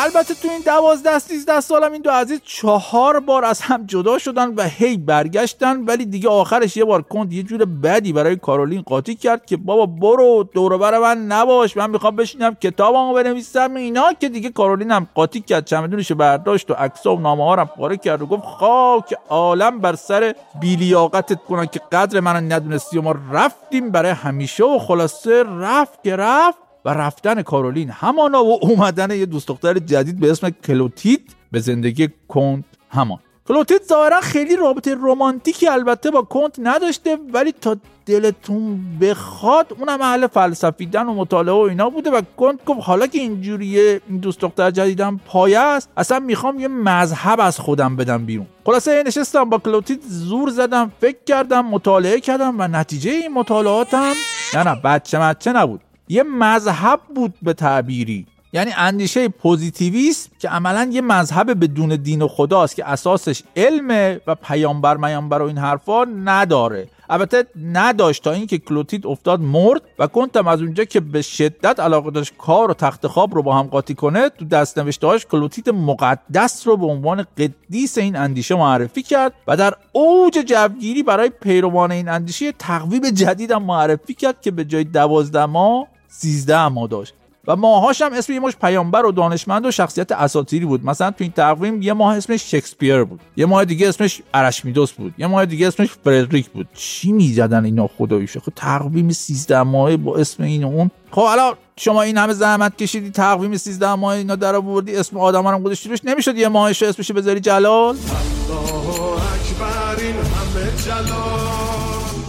البته 0.00 0.34
تو 0.34 0.48
این 0.48 0.60
دوازده 0.66 1.18
سیزده 1.18 1.60
سالم 1.60 1.92
این 1.92 2.02
دو 2.02 2.10
عزیز 2.10 2.40
چهار 2.44 3.20
بار 3.20 3.44
از 3.44 3.60
هم 3.60 3.86
جدا 3.86 4.18
شدن 4.18 4.54
و 4.54 4.62
هی 4.62 4.96
برگشتن 4.96 5.84
ولی 5.84 6.06
دیگه 6.06 6.28
آخرش 6.28 6.76
یه 6.76 6.84
بار 6.84 7.02
کند 7.02 7.32
یه 7.32 7.42
جور 7.42 7.64
بدی 7.64 8.12
برای 8.12 8.36
کارولین 8.36 8.82
قاطی 8.82 9.14
کرد 9.14 9.46
که 9.46 9.56
بابا 9.56 9.86
برو 9.86 10.48
دور 10.54 10.98
من 10.98 11.26
نباش 11.26 11.76
من 11.76 11.90
می‌خوام 11.90 12.16
بشینم 12.16 12.54
کتابمو 12.54 13.14
بنویسم. 13.14 13.74
اینا 13.74 14.12
که 14.20 14.28
دیگه 14.28 14.50
کارولین 14.50 14.90
هم 14.90 15.06
قاطی 15.14 15.40
کرد 15.40 15.64
چمدونش 15.64 16.12
برداشت 16.12 16.70
و 16.70 16.74
عکسا 16.74 17.16
و 17.16 17.20
نامه 17.20 17.44
ها 17.44 17.56
هم 17.56 17.66
پاره 17.66 17.96
کرد 17.96 18.22
و 18.22 18.26
گفت 18.26 18.44
خاک 18.44 19.14
عالم 19.28 19.78
بر 19.78 19.94
سر 19.94 20.34
بیلیاقتت 20.60 21.44
کنن 21.48 21.66
که 21.66 21.80
قدر 21.92 22.20
منو 22.20 22.54
ندونستی 22.54 22.98
و 22.98 23.02
ما 23.02 23.14
رفتیم 23.32 23.90
برای 23.90 24.10
همیشه 24.10 24.64
و 24.64 24.78
خلاصه 24.78 25.42
رفت 25.42 26.02
که 26.04 26.16
رفت. 26.16 26.67
و 26.84 26.90
رفتن 26.90 27.42
کارولین 27.42 27.90
همانا 27.90 28.44
و 28.44 28.58
اومدن 28.62 29.10
یه 29.10 29.26
دوست 29.26 29.48
دختر 29.48 29.78
جدید 29.78 30.20
به 30.20 30.30
اسم 30.30 30.50
کلوتیت 30.50 31.20
به 31.52 31.60
زندگی 31.60 32.08
کنت 32.28 32.64
همان. 32.90 33.18
کلوتیت 33.48 33.84
ظاهرا 33.84 34.20
خیلی 34.20 34.56
رابطه 34.56 34.94
رمانتیکی 34.94 35.68
البته 35.68 36.10
با 36.10 36.22
کنت 36.22 36.56
نداشته 36.58 37.18
ولی 37.32 37.52
تا 37.52 37.76
دلتون 38.06 38.80
بخواد 39.00 39.76
اونم 39.78 40.02
اهل 40.02 40.26
فلسفیدن 40.26 41.06
و 41.06 41.14
مطالعه 41.14 41.54
و 41.54 41.58
اینا 41.58 41.90
بوده 41.90 42.10
و 42.10 42.22
کنت 42.36 42.64
گفت 42.64 42.80
حالا 42.82 43.06
که 43.06 43.18
اینجوریه 43.18 44.00
این 44.08 44.18
دوست 44.18 44.40
دختر 44.40 44.70
جدیدم 44.70 45.20
پایه 45.26 45.58
است 45.58 45.88
اصلا 45.96 46.18
می‌خوام 46.18 46.60
یه 46.60 46.68
مذهب 46.68 47.40
از 47.40 47.60
خودم 47.60 47.96
بدم 47.96 48.26
بیرون. 48.26 48.46
خلاصه 48.66 49.02
نشستم 49.06 49.44
با 49.44 49.58
کلوتیت 49.58 50.00
زور 50.08 50.50
زدم 50.50 50.92
فکر 51.00 51.18
کردم 51.26 51.66
مطالعه 51.66 52.20
کردم 52.20 52.54
و 52.58 52.68
نتیجه 52.68 53.10
این 53.10 53.32
مطالعاتم 53.32 54.12
نه 54.54 54.62
نه 54.62 54.80
بچه 54.84 55.18
مچه 55.18 55.52
نبود. 55.52 55.80
یه 56.08 56.22
مذهب 56.22 57.00
بود 57.14 57.34
به 57.42 57.52
تعبیری. 57.52 58.26
یعنی 58.52 58.70
اندیشه 58.76 59.28
پوزیتیویسم 59.28 60.30
که 60.38 60.48
عملا 60.48 60.90
یه 60.92 61.00
مذهب 61.00 61.64
بدون 61.64 61.96
دین 61.96 62.22
و 62.22 62.28
خداست 62.28 62.76
که 62.76 62.88
اساسش 62.88 63.42
علمه 63.56 64.20
و 64.26 64.34
پیامبر 64.34 64.96
میامبر 64.96 65.42
و 65.42 65.46
این 65.46 65.58
حرفا 65.58 66.04
نداره. 66.04 66.88
البته 67.10 67.46
نداشت 67.72 68.24
تا 68.24 68.32
اینکه 68.32 68.58
کلوتید 68.58 69.06
افتاد 69.06 69.40
مرد 69.40 69.82
و 69.98 70.06
کنتم 70.06 70.48
از 70.48 70.62
اونجا 70.62 70.84
که 70.84 71.00
به 71.00 71.22
شدت 71.22 71.80
علاقه 71.80 72.10
داشت 72.10 72.32
کار 72.38 72.70
و 72.70 72.74
تخت 72.74 73.06
خواب 73.06 73.34
رو 73.34 73.42
با 73.42 73.56
هم 73.56 73.66
قاطی 73.66 73.94
کنه 73.94 74.28
تو 74.28 74.44
دست 74.44 74.78
نوشتهاش 74.78 75.26
کلوتید 75.26 75.70
مقدس 75.70 76.66
رو 76.66 76.76
به 76.76 76.86
عنوان 76.86 77.26
قدیس 77.38 77.98
این 77.98 78.16
اندیشه 78.16 78.54
معرفی 78.54 79.02
کرد 79.02 79.32
و 79.46 79.56
در 79.56 79.74
اوج 79.92 80.38
جوگیری 80.46 81.02
برای 81.02 81.28
پیروان 81.28 81.92
این 81.92 82.08
اندیشه 82.08 82.52
تقویم 82.52 83.10
جدید 83.10 83.50
هم 83.50 83.62
معرفی 83.62 84.14
کرد 84.14 84.40
که 84.40 84.50
به 84.50 84.64
جای 84.64 84.84
دوازده 84.84 85.46
ماه 85.46 85.86
13 86.08 86.68
ماه 86.68 86.88
داشت. 86.88 87.14
و 87.46 87.56
ماهاش 87.56 88.02
هم 88.02 88.12
اسم 88.12 88.32
یه 88.32 88.40
مش 88.40 88.56
پیامبر 88.56 89.06
و 89.06 89.12
دانشمند 89.12 89.66
و 89.66 89.70
شخصیت 89.70 90.12
اساطیری 90.12 90.66
بود. 90.66 90.84
مثلا 90.84 91.10
تو 91.10 91.16
این 91.24 91.32
تقویم 91.32 91.82
یه 91.82 91.92
ماه 91.92 92.16
اسمش 92.16 92.50
شکسپیر 92.50 93.04
بود. 93.04 93.20
یه 93.36 93.46
ماه 93.46 93.64
دیگه 93.64 93.88
اسمش 93.88 94.22
ارشمیدس 94.34 94.92
بود. 94.92 95.14
یه 95.18 95.26
ماه 95.26 95.46
دیگه 95.46 95.68
اسمش 95.68 95.88
فردریک 96.04 96.48
بود. 96.48 96.68
چی 96.74 97.12
می‌زدن 97.12 97.64
اینا 97.64 97.86
خداییش؟ 97.98 98.38
خب 98.38 98.52
تقویم 98.56 99.12
13 99.12 99.62
ماهه 99.62 99.96
با 99.96 100.16
اسم 100.16 100.42
این 100.42 100.64
و 100.64 100.66
اون. 100.66 100.90
خب 101.10 101.22
حالا 101.22 101.54
شما 101.76 102.02
این 102.02 102.16
همه 102.18 102.32
زحمت 102.32 102.76
کشیدی 102.76 103.10
تقویم 103.10 103.56
13 103.56 103.94
ماه 103.94 104.14
اینا 104.14 104.36
در 104.36 104.54
آوردی 104.54 104.96
اسم 104.96 105.18
آدم 105.18 105.48
رو 105.48 105.58
گذاشتی 105.58 105.88
روش 105.88 105.98
نمی‌شد 106.04 106.36
یه 106.36 106.48
ماهش 106.48 106.82
اسمش 106.82 107.12
بذاری 107.12 107.40
جلال؟ 107.40 107.96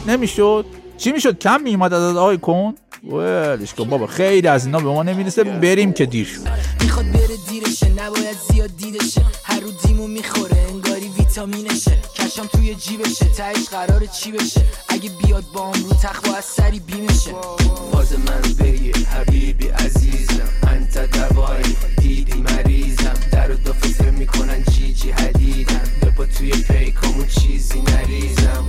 نمی‌شد؟ 0.07 0.65
چی 0.97 1.11
می‌شد؟ 1.11 1.39
کم 1.39 1.61
میومد 1.61 1.93
از 1.93 2.17
آقای 2.17 2.37
کن؟ 2.37 2.73
ولش 3.03 3.73
کن 3.73 3.89
بابا 3.89 4.07
خیلی 4.07 4.47
از 4.47 4.65
اینا 4.65 4.79
به 4.79 4.89
ما 4.89 5.03
نمی‌رسه 5.03 5.43
بریم 5.43 5.93
که 5.93 6.05
دیر 6.05 6.27
شد. 6.27 6.47
می‌خواد 6.83 7.05
بره 7.05 7.37
دیرشه 7.49 7.89
نباید 7.89 8.37
زیاد 8.51 8.69
دیدشه 8.77 9.21
هر 9.43 9.59
رو 9.59 9.71
دیمو 9.71 10.07
می‌خوره 10.07 10.57
انگاری 10.69 11.09
ویتامینشه. 11.19 11.97
کشم 12.15 12.45
توی 12.45 12.75
جیبشه 12.75 13.25
تهش 13.25 13.69
قرار 13.69 14.05
چی 14.05 14.31
بشه. 14.31 14.61
اگه 14.89 15.09
بیاد 15.23 15.43
با 15.53 15.71
رو 15.71 15.89
تخت 16.03 16.37
از 16.37 16.45
سری 16.45 16.79
بیمشه. 16.79 17.31
باز 17.91 18.13
من 18.13 18.65
بگیر 18.65 18.97
حبیبی 18.97 19.67
عزیزم 19.67 20.49
انت 20.67 21.11
دوایی 21.11 21.75
دیدی 22.01 22.41
مریضم. 22.41 23.13
در 23.31 23.51
و 23.51 23.55
دو 23.55 23.73
فکر 23.73 24.09
می‌کنن 24.09 24.63
جی 24.71 24.93
جی 24.93 25.11
حدیدم 25.11 25.81
بپا 26.01 26.25
توی 26.25 26.51
پیکامو 26.51 27.25
چیزی 27.25 27.81
نریزم. 27.81 28.65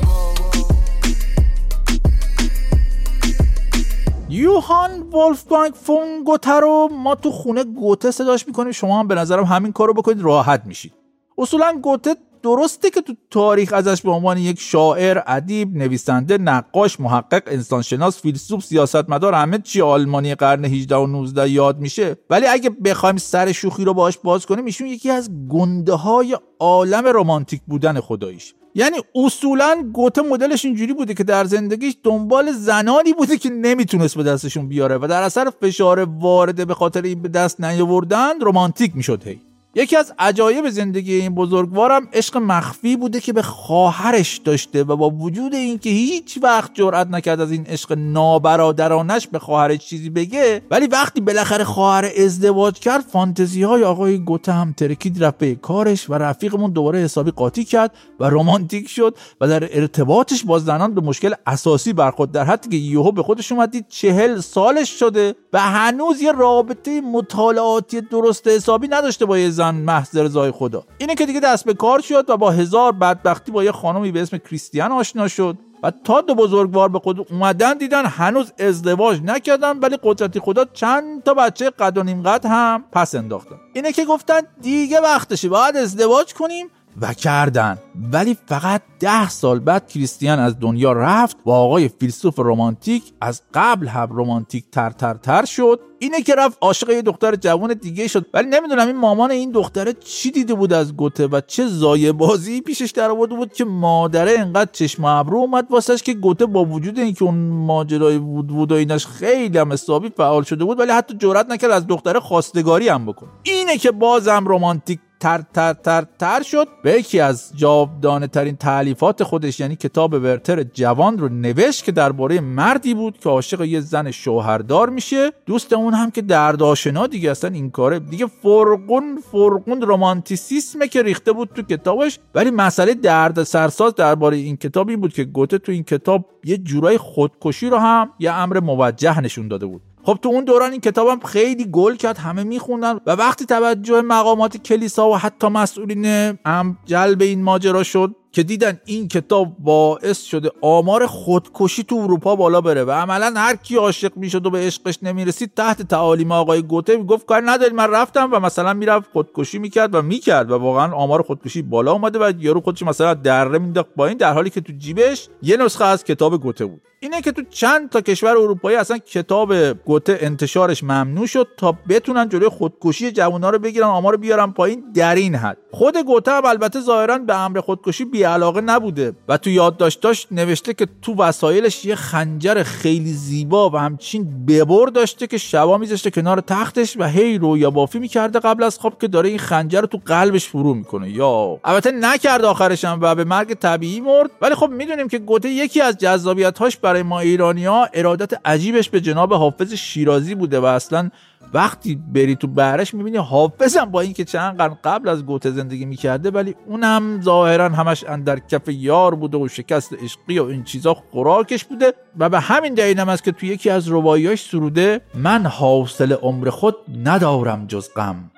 یوهان 4.30 4.90
ولفگانگ 5.12 5.72
فون 5.74 6.24
گوته 6.24 6.50
رو 6.52 6.88
ما 6.92 7.14
تو 7.14 7.30
خونه 7.30 7.64
گوته 7.64 8.10
صداش 8.10 8.46
می‌کنیم. 8.46 8.72
شما 8.72 9.00
هم 9.00 9.08
به 9.08 9.14
نظرم 9.14 9.44
همین 9.44 9.72
کارو 9.72 9.94
بکنید 9.94 10.20
راحت 10.20 10.62
میشید. 10.66 10.92
اصولا 11.38 11.78
گوته 11.82 12.16
درسته 12.42 12.90
که 12.90 13.00
تو 13.00 13.14
تاریخ 13.30 13.72
ازش 13.72 14.02
به 14.02 14.10
عنوان 14.10 14.38
یک 14.38 14.60
شاعر، 14.60 15.20
ادیب، 15.26 15.76
نویسنده، 15.76 16.38
نقاش، 16.38 17.00
محقق، 17.00 17.42
انسانشناس، 17.46 18.20
فیلسوف، 18.20 18.64
سیاستمدار 18.64 19.34
همه 19.34 19.58
چی 19.58 19.80
آلمانی 19.80 20.34
قرن 20.34 20.64
18 20.64 20.96
و 20.96 21.06
19 21.06 21.50
یاد 21.50 21.78
میشه. 21.78 22.16
ولی 22.30 22.46
اگه 22.46 22.70
بخوایم 22.70 23.16
سر 23.16 23.52
شوخی 23.52 23.84
رو 23.84 23.94
باهاش 23.94 24.18
باز 24.18 24.46
کنیم 24.46 24.64
ایشون 24.64 24.86
یکی 24.86 25.10
از 25.10 25.30
گنده 25.48 25.92
های 25.92 26.36
عالم 26.58 27.06
رمانتیک 27.06 27.60
بودن 27.66 28.00
خداییش. 28.00 28.54
یعنی 28.74 28.96
اصولا 29.14 29.90
گوته 29.92 30.22
مدلش 30.22 30.64
اینجوری 30.64 30.92
بوده 30.92 31.14
که 31.14 31.24
در 31.24 31.44
زندگیش 31.44 31.96
دنبال 32.02 32.52
زنانی 32.52 33.12
بوده 33.12 33.36
که 33.36 33.50
نمی‌تونست 33.50 34.16
به 34.16 34.22
دستشون 34.22 34.68
بیاره 34.68 34.98
و 34.98 35.06
در 35.10 35.22
اثر 35.22 35.52
فشار 35.60 36.00
وارده 36.00 36.64
به 36.64 36.74
خاطر 36.74 37.02
این 37.02 37.22
به 37.22 37.28
دست 37.28 37.60
نیاوردن 37.60 38.40
رمانتیک 38.40 38.96
می‌شد 38.96 39.26
هی. 39.26 39.40
یکی 39.74 39.96
از 39.96 40.12
عجایب 40.18 40.70
زندگی 40.70 41.14
این 41.14 41.34
بزرگوارم 41.34 42.08
عشق 42.12 42.36
مخفی 42.36 42.96
بوده 42.96 43.20
که 43.20 43.32
به 43.32 43.42
خواهرش 43.42 44.38
داشته 44.38 44.84
و 44.84 44.96
با 44.96 45.10
وجود 45.10 45.54
اینکه 45.54 45.90
هیچ 45.90 46.38
وقت 46.42 46.70
جرأت 46.74 47.06
نکرد 47.06 47.40
از 47.40 47.52
این 47.52 47.66
عشق 47.66 47.92
نابرادرانش 47.98 49.26
به 49.26 49.38
خواهرش 49.38 49.78
چیزی 49.78 50.10
بگه 50.10 50.62
ولی 50.70 50.86
وقتی 50.86 51.20
بالاخره 51.20 51.64
خواهر 51.64 52.10
ازدواج 52.18 52.78
کرد 52.78 53.04
فانتزی 53.12 53.62
های 53.62 53.84
آقای 53.84 54.18
گوته 54.18 54.52
هم 54.52 54.72
ترکید 54.72 55.24
رفت 55.24 55.38
به 55.38 55.54
کارش 55.54 56.10
و 56.10 56.14
رفیقمون 56.14 56.72
دوباره 56.72 56.98
حسابی 56.98 57.30
قاطی 57.30 57.64
کرد 57.64 57.94
و 58.20 58.24
رمانتیک 58.24 58.88
شد 58.88 59.16
و 59.40 59.48
در 59.48 59.78
ارتباطش 59.78 60.44
با 60.44 60.58
زنان 60.58 60.94
به 60.94 61.00
مشکل 61.00 61.34
اساسی 61.46 61.92
برخورد. 61.92 62.32
در 62.32 62.44
حدی 62.44 62.68
که 62.68 62.76
یهو 62.76 63.12
به 63.12 63.22
خودش 63.22 63.52
اومدید 63.52 63.88
چهل 63.88 64.40
سالش 64.40 64.98
شده 64.98 65.34
و 65.52 65.60
هنوز 65.60 66.22
یه 66.22 66.32
رابطه 66.32 67.00
مطالعاتی 67.00 68.00
درست 68.00 68.48
حسابی 68.48 68.88
نداشته 68.88 69.24
با 69.24 69.38
یه 69.60 69.66
زن 69.66 69.74
محض 69.74 70.16
رضای 70.16 70.50
خدا. 70.50 70.84
اینه 70.98 71.14
که 71.14 71.26
دیگه 71.26 71.40
دست 71.40 71.64
به 71.64 71.74
کار 71.74 72.00
شد 72.00 72.24
و 72.28 72.36
با 72.36 72.50
هزار 72.50 72.92
بدبختی 72.92 73.52
با 73.52 73.64
یه 73.64 73.72
خانمی 73.72 74.12
به 74.12 74.22
اسم 74.22 74.38
کریستیان 74.38 74.92
آشنا 74.92 75.28
شد 75.28 75.58
و 75.82 75.92
تا 76.04 76.20
دو 76.20 76.34
بزرگوار 76.34 76.88
به 76.88 76.98
خود 76.98 77.26
اومدن 77.32 77.78
دیدن 77.78 78.06
هنوز 78.06 78.52
ازدواج 78.58 79.20
نکردن 79.24 79.78
ولی 79.78 79.98
قدرتی 80.02 80.40
خدا 80.40 80.64
چند 80.64 81.22
تا 81.22 81.34
بچه 81.34 81.70
قد 81.70 81.98
و 81.98 82.02
نیم 82.02 82.22
قد 82.22 82.46
هم 82.46 82.84
پس 82.92 83.14
انداختن. 83.14 83.56
اینه 83.72 83.92
که 83.92 84.04
گفتن 84.04 84.40
دیگه 84.62 85.00
وقتشه 85.00 85.48
باید 85.48 85.76
ازدواج 85.76 86.34
کنیم 86.34 86.66
و 87.00 87.14
کردن. 87.14 87.78
ولی 88.12 88.36
فقط 88.46 88.82
ده 89.00 89.28
سال 89.28 89.58
بعد 89.58 89.88
کریستیان 89.88 90.38
از 90.38 90.60
دنیا 90.60 90.92
رفت 90.92 91.36
و 91.46 91.50
آقای 91.50 91.88
فیلسوف 91.88 92.38
رومانتیک 92.38 93.02
از 93.20 93.42
قبل 93.54 93.88
هم 93.88 94.08
رومانتیک 94.10 94.64
تر 94.72 94.90
تر 94.90 95.14
تر 95.14 95.44
شد. 95.44 95.80
اینه 95.98 96.22
که 96.22 96.34
رفت 96.34 96.58
عاشق 96.60 96.90
یه 96.90 97.02
دختر 97.02 97.36
جوان 97.36 97.74
دیگه 97.74 98.08
شد. 98.08 98.26
ولی 98.34 98.48
نمی‌دونم 98.48 98.86
این 98.86 98.96
مامان 98.96 99.30
این 99.30 99.50
دختره 99.50 99.92
چی 99.92 100.30
دیده 100.30 100.54
بود 100.54 100.72
از 100.72 100.96
گوته 100.96 101.26
و 101.26 101.40
چه 101.46 101.66
زایه 101.66 102.12
بازی 102.12 102.60
پیشش 102.60 102.90
در 102.90 103.10
آورده 103.10 103.34
بود 103.34 103.52
که 103.52 103.64
مادره 103.64 104.38
انقدر 104.38 104.70
چشم 104.72 105.04
ابرو 105.04 105.38
اومد 105.38 105.66
واسش 105.70 106.02
که 106.02 106.14
گوته 106.14 106.46
با 106.46 106.64
وجود 106.64 106.98
اینکه 106.98 107.24
اون 107.24 107.34
ماجرای 107.48 108.18
بود 108.18 108.46
بود 108.46 108.72
و 108.72 108.74
اینش 108.74 109.06
خیلی 109.06 109.58
هم 109.58 109.72
حسابی 109.72 110.10
فعال 110.16 110.42
شده 110.42 110.64
بود 110.64 110.80
ولی 110.80 110.92
حتی 110.92 111.14
جرئت 111.14 111.50
نکرد 111.50 111.70
از 111.70 111.86
دختره 111.86 112.20
خواستگاری 112.20 112.88
هم 112.88 113.06
بکنه. 113.06 113.30
اینه 113.42 113.76
که 113.76 113.90
بازم 113.90 114.44
رومانتیک 114.44 115.00
تر 115.20 115.44
تر 115.54 115.72
تر 115.72 116.06
تر 116.18 116.42
شد. 116.42 116.68
به 116.82 116.92
یکی 116.92 117.20
از 117.20 117.52
جاودانه 117.90 118.26
ترین 118.26 118.56
تعلیفات 118.56 119.22
خودش 119.22 119.60
یعنی 119.60 119.76
کتاب 119.76 120.12
ورتر 120.12 120.62
جوان 120.62 121.18
رو 121.18 121.28
نوشت 121.28 121.84
که 121.84 121.92
درباره 121.92 122.40
مردی 122.40 122.94
بود 122.94 123.18
که 123.18 123.28
عاشق 123.28 123.62
یه 123.62 123.80
زن 123.80 124.10
شوهردار 124.10 124.90
میشه. 124.90 125.32
دوست 125.46 125.72
اون 125.72 125.94
هم 125.94 126.10
که 126.10 126.22
دردآشنا 126.22 127.06
دیگه 127.06 127.30
اصلا 127.30 127.50
این 127.50 127.70
کاره 127.70 127.98
دیگه 127.98 128.26
فرقون 128.26 129.18
فرقون 129.32 129.82
رومانتیسیسمه 129.82 130.88
که 130.88 131.02
ریخته 131.02 131.32
بود 131.32 131.48
تو 131.54 131.62
کتابش. 131.62 132.18
ولی 132.34 132.50
مسئله 132.50 132.94
درد 132.94 133.42
سرساز 133.42 133.94
درباره 133.94 134.36
این 134.36 134.56
کتاب 134.56 134.88
این 134.88 135.00
بود 135.00 135.12
که 135.12 135.24
گوته 135.24 135.58
تو 135.58 135.72
این 135.72 135.82
کتاب 135.82 136.24
یه 136.44 136.58
جورای 136.58 136.98
خودکشی 136.98 137.68
رو 137.68 137.78
هم 137.78 138.10
یه 138.18 138.32
امر 138.32 138.60
موجه 138.60 139.20
نشون 139.20 139.48
داده 139.48 139.66
بود. 139.66 139.82
خب 140.02 140.18
تو 140.22 140.28
اون 140.28 140.44
دوران 140.44 140.72
این 140.72 140.80
کتابم 140.80 141.20
خیلی 141.26 141.64
گل 141.64 141.96
کرد 141.96 142.18
همه 142.18 142.42
میخوندن 142.42 143.00
و 143.06 143.10
وقتی 143.10 143.46
توجه 143.46 144.02
مقامات 144.02 144.56
کلیسا 144.56 145.10
و 145.10 145.16
حتی 145.16 145.48
مسئولین 145.48 146.04
هم 146.46 146.78
جلب 146.84 147.20
این 147.22 147.42
ماجرا 147.42 147.82
شد 147.82 148.16
که 148.32 148.42
دیدن 148.42 148.80
این 148.84 149.08
کتاب 149.08 149.56
باعث 149.58 150.22
شده 150.22 150.50
آمار 150.60 151.06
خودکشی 151.06 151.84
تو 151.84 151.96
اروپا 151.96 152.36
بالا 152.36 152.60
بره 152.60 152.84
و 152.84 152.90
عملا 152.90 153.32
هر 153.36 153.56
کی 153.56 153.76
عاشق 153.76 154.16
می‌شد 154.16 154.46
و 154.46 154.50
به 154.50 154.58
عشقش 154.58 154.98
نمی‌رسید 155.02 155.52
تحت 155.56 155.82
تعالیم 155.82 156.32
آقای 156.32 156.62
گوته 156.62 156.96
می‌گفت 156.96 157.26
کار 157.26 157.42
نداری 157.50 157.74
من 157.74 157.90
رفتم 157.90 158.28
و 158.32 158.40
مثلا 158.40 158.74
می‌رفت 158.74 159.10
خودکشی 159.12 159.58
می‌کرد 159.58 159.94
و 159.94 160.02
می‌کرد 160.02 160.50
و 160.50 160.58
واقعا 160.58 160.92
آمار 160.92 161.22
خودکشی 161.22 161.62
بالا 161.62 161.92
اومده 161.92 162.18
و 162.18 162.32
یارو 162.38 162.60
خودش 162.60 162.82
مثلا 162.82 163.14
دره 163.14 163.58
مینداخت 163.58 163.88
این 164.00 164.16
در 164.16 164.32
حالی 164.32 164.50
که 164.50 164.60
تو 164.60 164.72
جیبش 164.72 165.28
یه 165.42 165.56
نسخه 165.56 165.84
از 165.84 166.04
کتاب 166.04 166.42
گوته 166.42 166.64
بود. 166.66 166.80
اینه 167.02 167.22
که 167.22 167.32
تو 167.32 167.42
چند 167.50 167.88
تا 167.88 168.00
کشور 168.00 168.30
اروپایی 168.30 168.76
اصلا 168.76 168.98
کتاب 168.98 169.72
گوته 169.72 170.18
انتشارش 170.20 170.84
ممنوع 170.84 171.26
شد 171.26 171.48
تا 171.56 171.74
بتونن 171.88 172.28
جلوی 172.28 172.48
خودکشی 172.48 173.12
جوونا 173.12 173.50
رو 173.50 173.58
بگیرن 173.58 173.86
آمار 173.86 174.16
بیارن 174.16 174.52
پایین 174.52 174.84
در 174.94 175.14
این 175.14 175.34
حد. 175.34 175.58
خود 175.70 175.96
گوته 175.96 176.44
البته 176.44 176.80
ظاهرا 176.80 177.18
به 177.18 177.40
امر 177.40 177.60
خودکشی 177.60 178.04
بی 178.04 178.19
علاقه 178.24 178.60
نبوده 178.60 179.12
و 179.28 179.36
تو 179.36 179.50
یادداشتاش 179.50 180.26
نوشته 180.30 180.74
که 180.74 180.86
تو 181.02 181.14
وسایلش 181.14 181.84
یه 181.84 181.94
خنجر 181.94 182.62
خیلی 182.62 183.12
زیبا 183.12 183.70
و 183.70 183.76
همچین 183.76 184.46
ببر 184.46 184.86
داشته 184.86 185.26
که 185.26 185.38
شبا 185.38 185.78
میذاشته 185.78 186.10
کنار 186.10 186.40
تختش 186.40 186.96
و 186.96 187.04
هی 187.04 187.38
رویا 187.38 187.70
بافی 187.70 187.98
می‌کرده 187.98 188.38
قبل 188.38 188.62
از 188.62 188.78
خواب 188.78 189.00
که 189.00 189.08
داره 189.08 189.28
این 189.28 189.38
خنجر 189.38 189.80
رو 189.80 189.86
تو 189.86 190.00
قلبش 190.06 190.46
فرو 190.46 190.74
می‌کنه. 190.74 191.10
یا. 191.10 191.60
البته 191.64 191.90
نکرد 191.90 192.44
آخرش 192.44 192.84
هم 192.84 192.98
و 193.02 193.14
به 193.14 193.24
مرگ 193.24 193.54
طبیعی 193.54 194.00
مرد. 194.00 194.30
ولی 194.40 194.54
خب 194.54 194.70
می‌دونیم 194.70 195.08
که 195.08 195.18
گوته 195.18 195.48
یکی 195.48 195.80
از 195.80 195.98
جذابیت‌هاش 195.98 196.76
برای 196.76 197.02
ما 197.02 197.20
ایرانیا 197.20 197.88
ارادت 197.94 198.40
عجیبش 198.44 198.88
به 198.90 199.00
جناب 199.00 199.34
حافظ 199.34 199.72
شیرازی 199.74 200.34
بوده 200.34 200.60
و 200.60 200.64
اصلا 200.64 201.10
وقتی 201.54 201.94
بری 201.94 202.36
تو 202.36 202.46
برش 202.46 202.94
می‌بینی 202.94 203.16
حافظم 203.16 203.84
با 203.84 204.00
اینکه 204.00 204.24
چند 204.24 204.56
قرن 204.56 204.78
قبل 204.84 205.08
از 205.08 205.26
گوته 205.26 205.50
زندگی 205.50 205.84
می‌کرده 205.84 206.30
ولی 206.30 206.54
اونم 206.66 207.20
ظاهرا 207.22 207.68
همش 207.68 208.04
اندر 208.04 208.38
کف 208.38 208.68
یار 208.68 209.14
بوده 209.14 209.38
و 209.38 209.48
شکست 209.48 209.92
عشقی 210.02 210.38
و 210.38 210.44
این 210.44 210.64
چیزا 210.64 210.94
خوراکش 210.94 211.64
بوده. 211.64 211.94
و 212.18 212.28
به 212.28 212.40
همین 212.40 212.74
دلیل 212.74 213.00
هم 213.00 213.08
است 213.08 213.24
که 213.24 213.32
تو 213.32 213.46
یکی 213.46 213.70
از 213.70 213.92
رباعیاش 213.92 214.42
سروده 214.42 215.00
من 215.14 215.46
حاصل 215.46 216.12
عمر 216.12 216.50
خود 216.50 216.76
ندارم 217.04 217.66
جز 217.66 217.88
غم. 217.96 218.30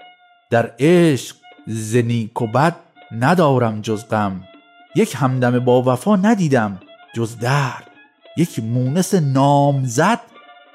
در 0.51 0.73
عشق 0.79 1.37
زنیک 1.67 2.43
و 2.43 2.47
بد 2.47 2.77
ندارم 3.19 3.81
جز 3.81 4.09
غم. 4.09 4.41
یک 4.95 5.15
همدم 5.19 5.59
با 5.59 5.83
وفا 5.83 6.17
ندیدم 6.17 6.81
جز 7.15 7.39
درد. 7.39 7.91
یک 8.37 8.59
مونس 8.59 9.15
نامزد 9.15 10.21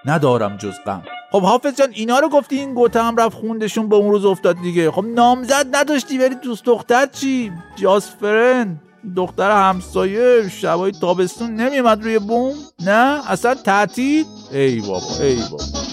ندارم 0.05 0.57
جز 0.57 0.75
غم. 0.86 1.03
خب 1.31 1.41
حافظ 1.41 1.75
جان 1.75 1.89
اینا 1.93 2.19
رو 2.19 2.29
گفتی 2.29 2.55
این 2.55 2.74
گوته 2.74 3.03
هم 3.03 3.15
رفت 3.15 3.38
خوندشون 3.38 3.89
به 3.89 3.96
اون 3.96 4.12
روز 4.12 4.25
افتاد 4.25 4.62
دیگه. 4.62 4.91
خب 4.91 5.05
نامزد 5.05 5.75
نداشتی 5.75 6.17
بری 6.17 6.36
دوست 6.36 6.65
دختر 6.65 7.05
چی؟ 7.05 7.51
جاسفرن 7.75 8.79
دختر 9.15 9.51
همسایه 9.51 10.50
شبای 10.50 10.91
تابستون 10.91 11.55
نمیمد 11.55 12.03
روی 12.03 12.19
بوم؟ 12.19 12.53
نه؟ 12.86 13.31
اصلا 13.31 13.55
تعطیل؟ 13.55 14.25
ای 14.51 14.81
بابا 14.81 15.19
ای 15.22 15.36
بابا. 15.51 15.87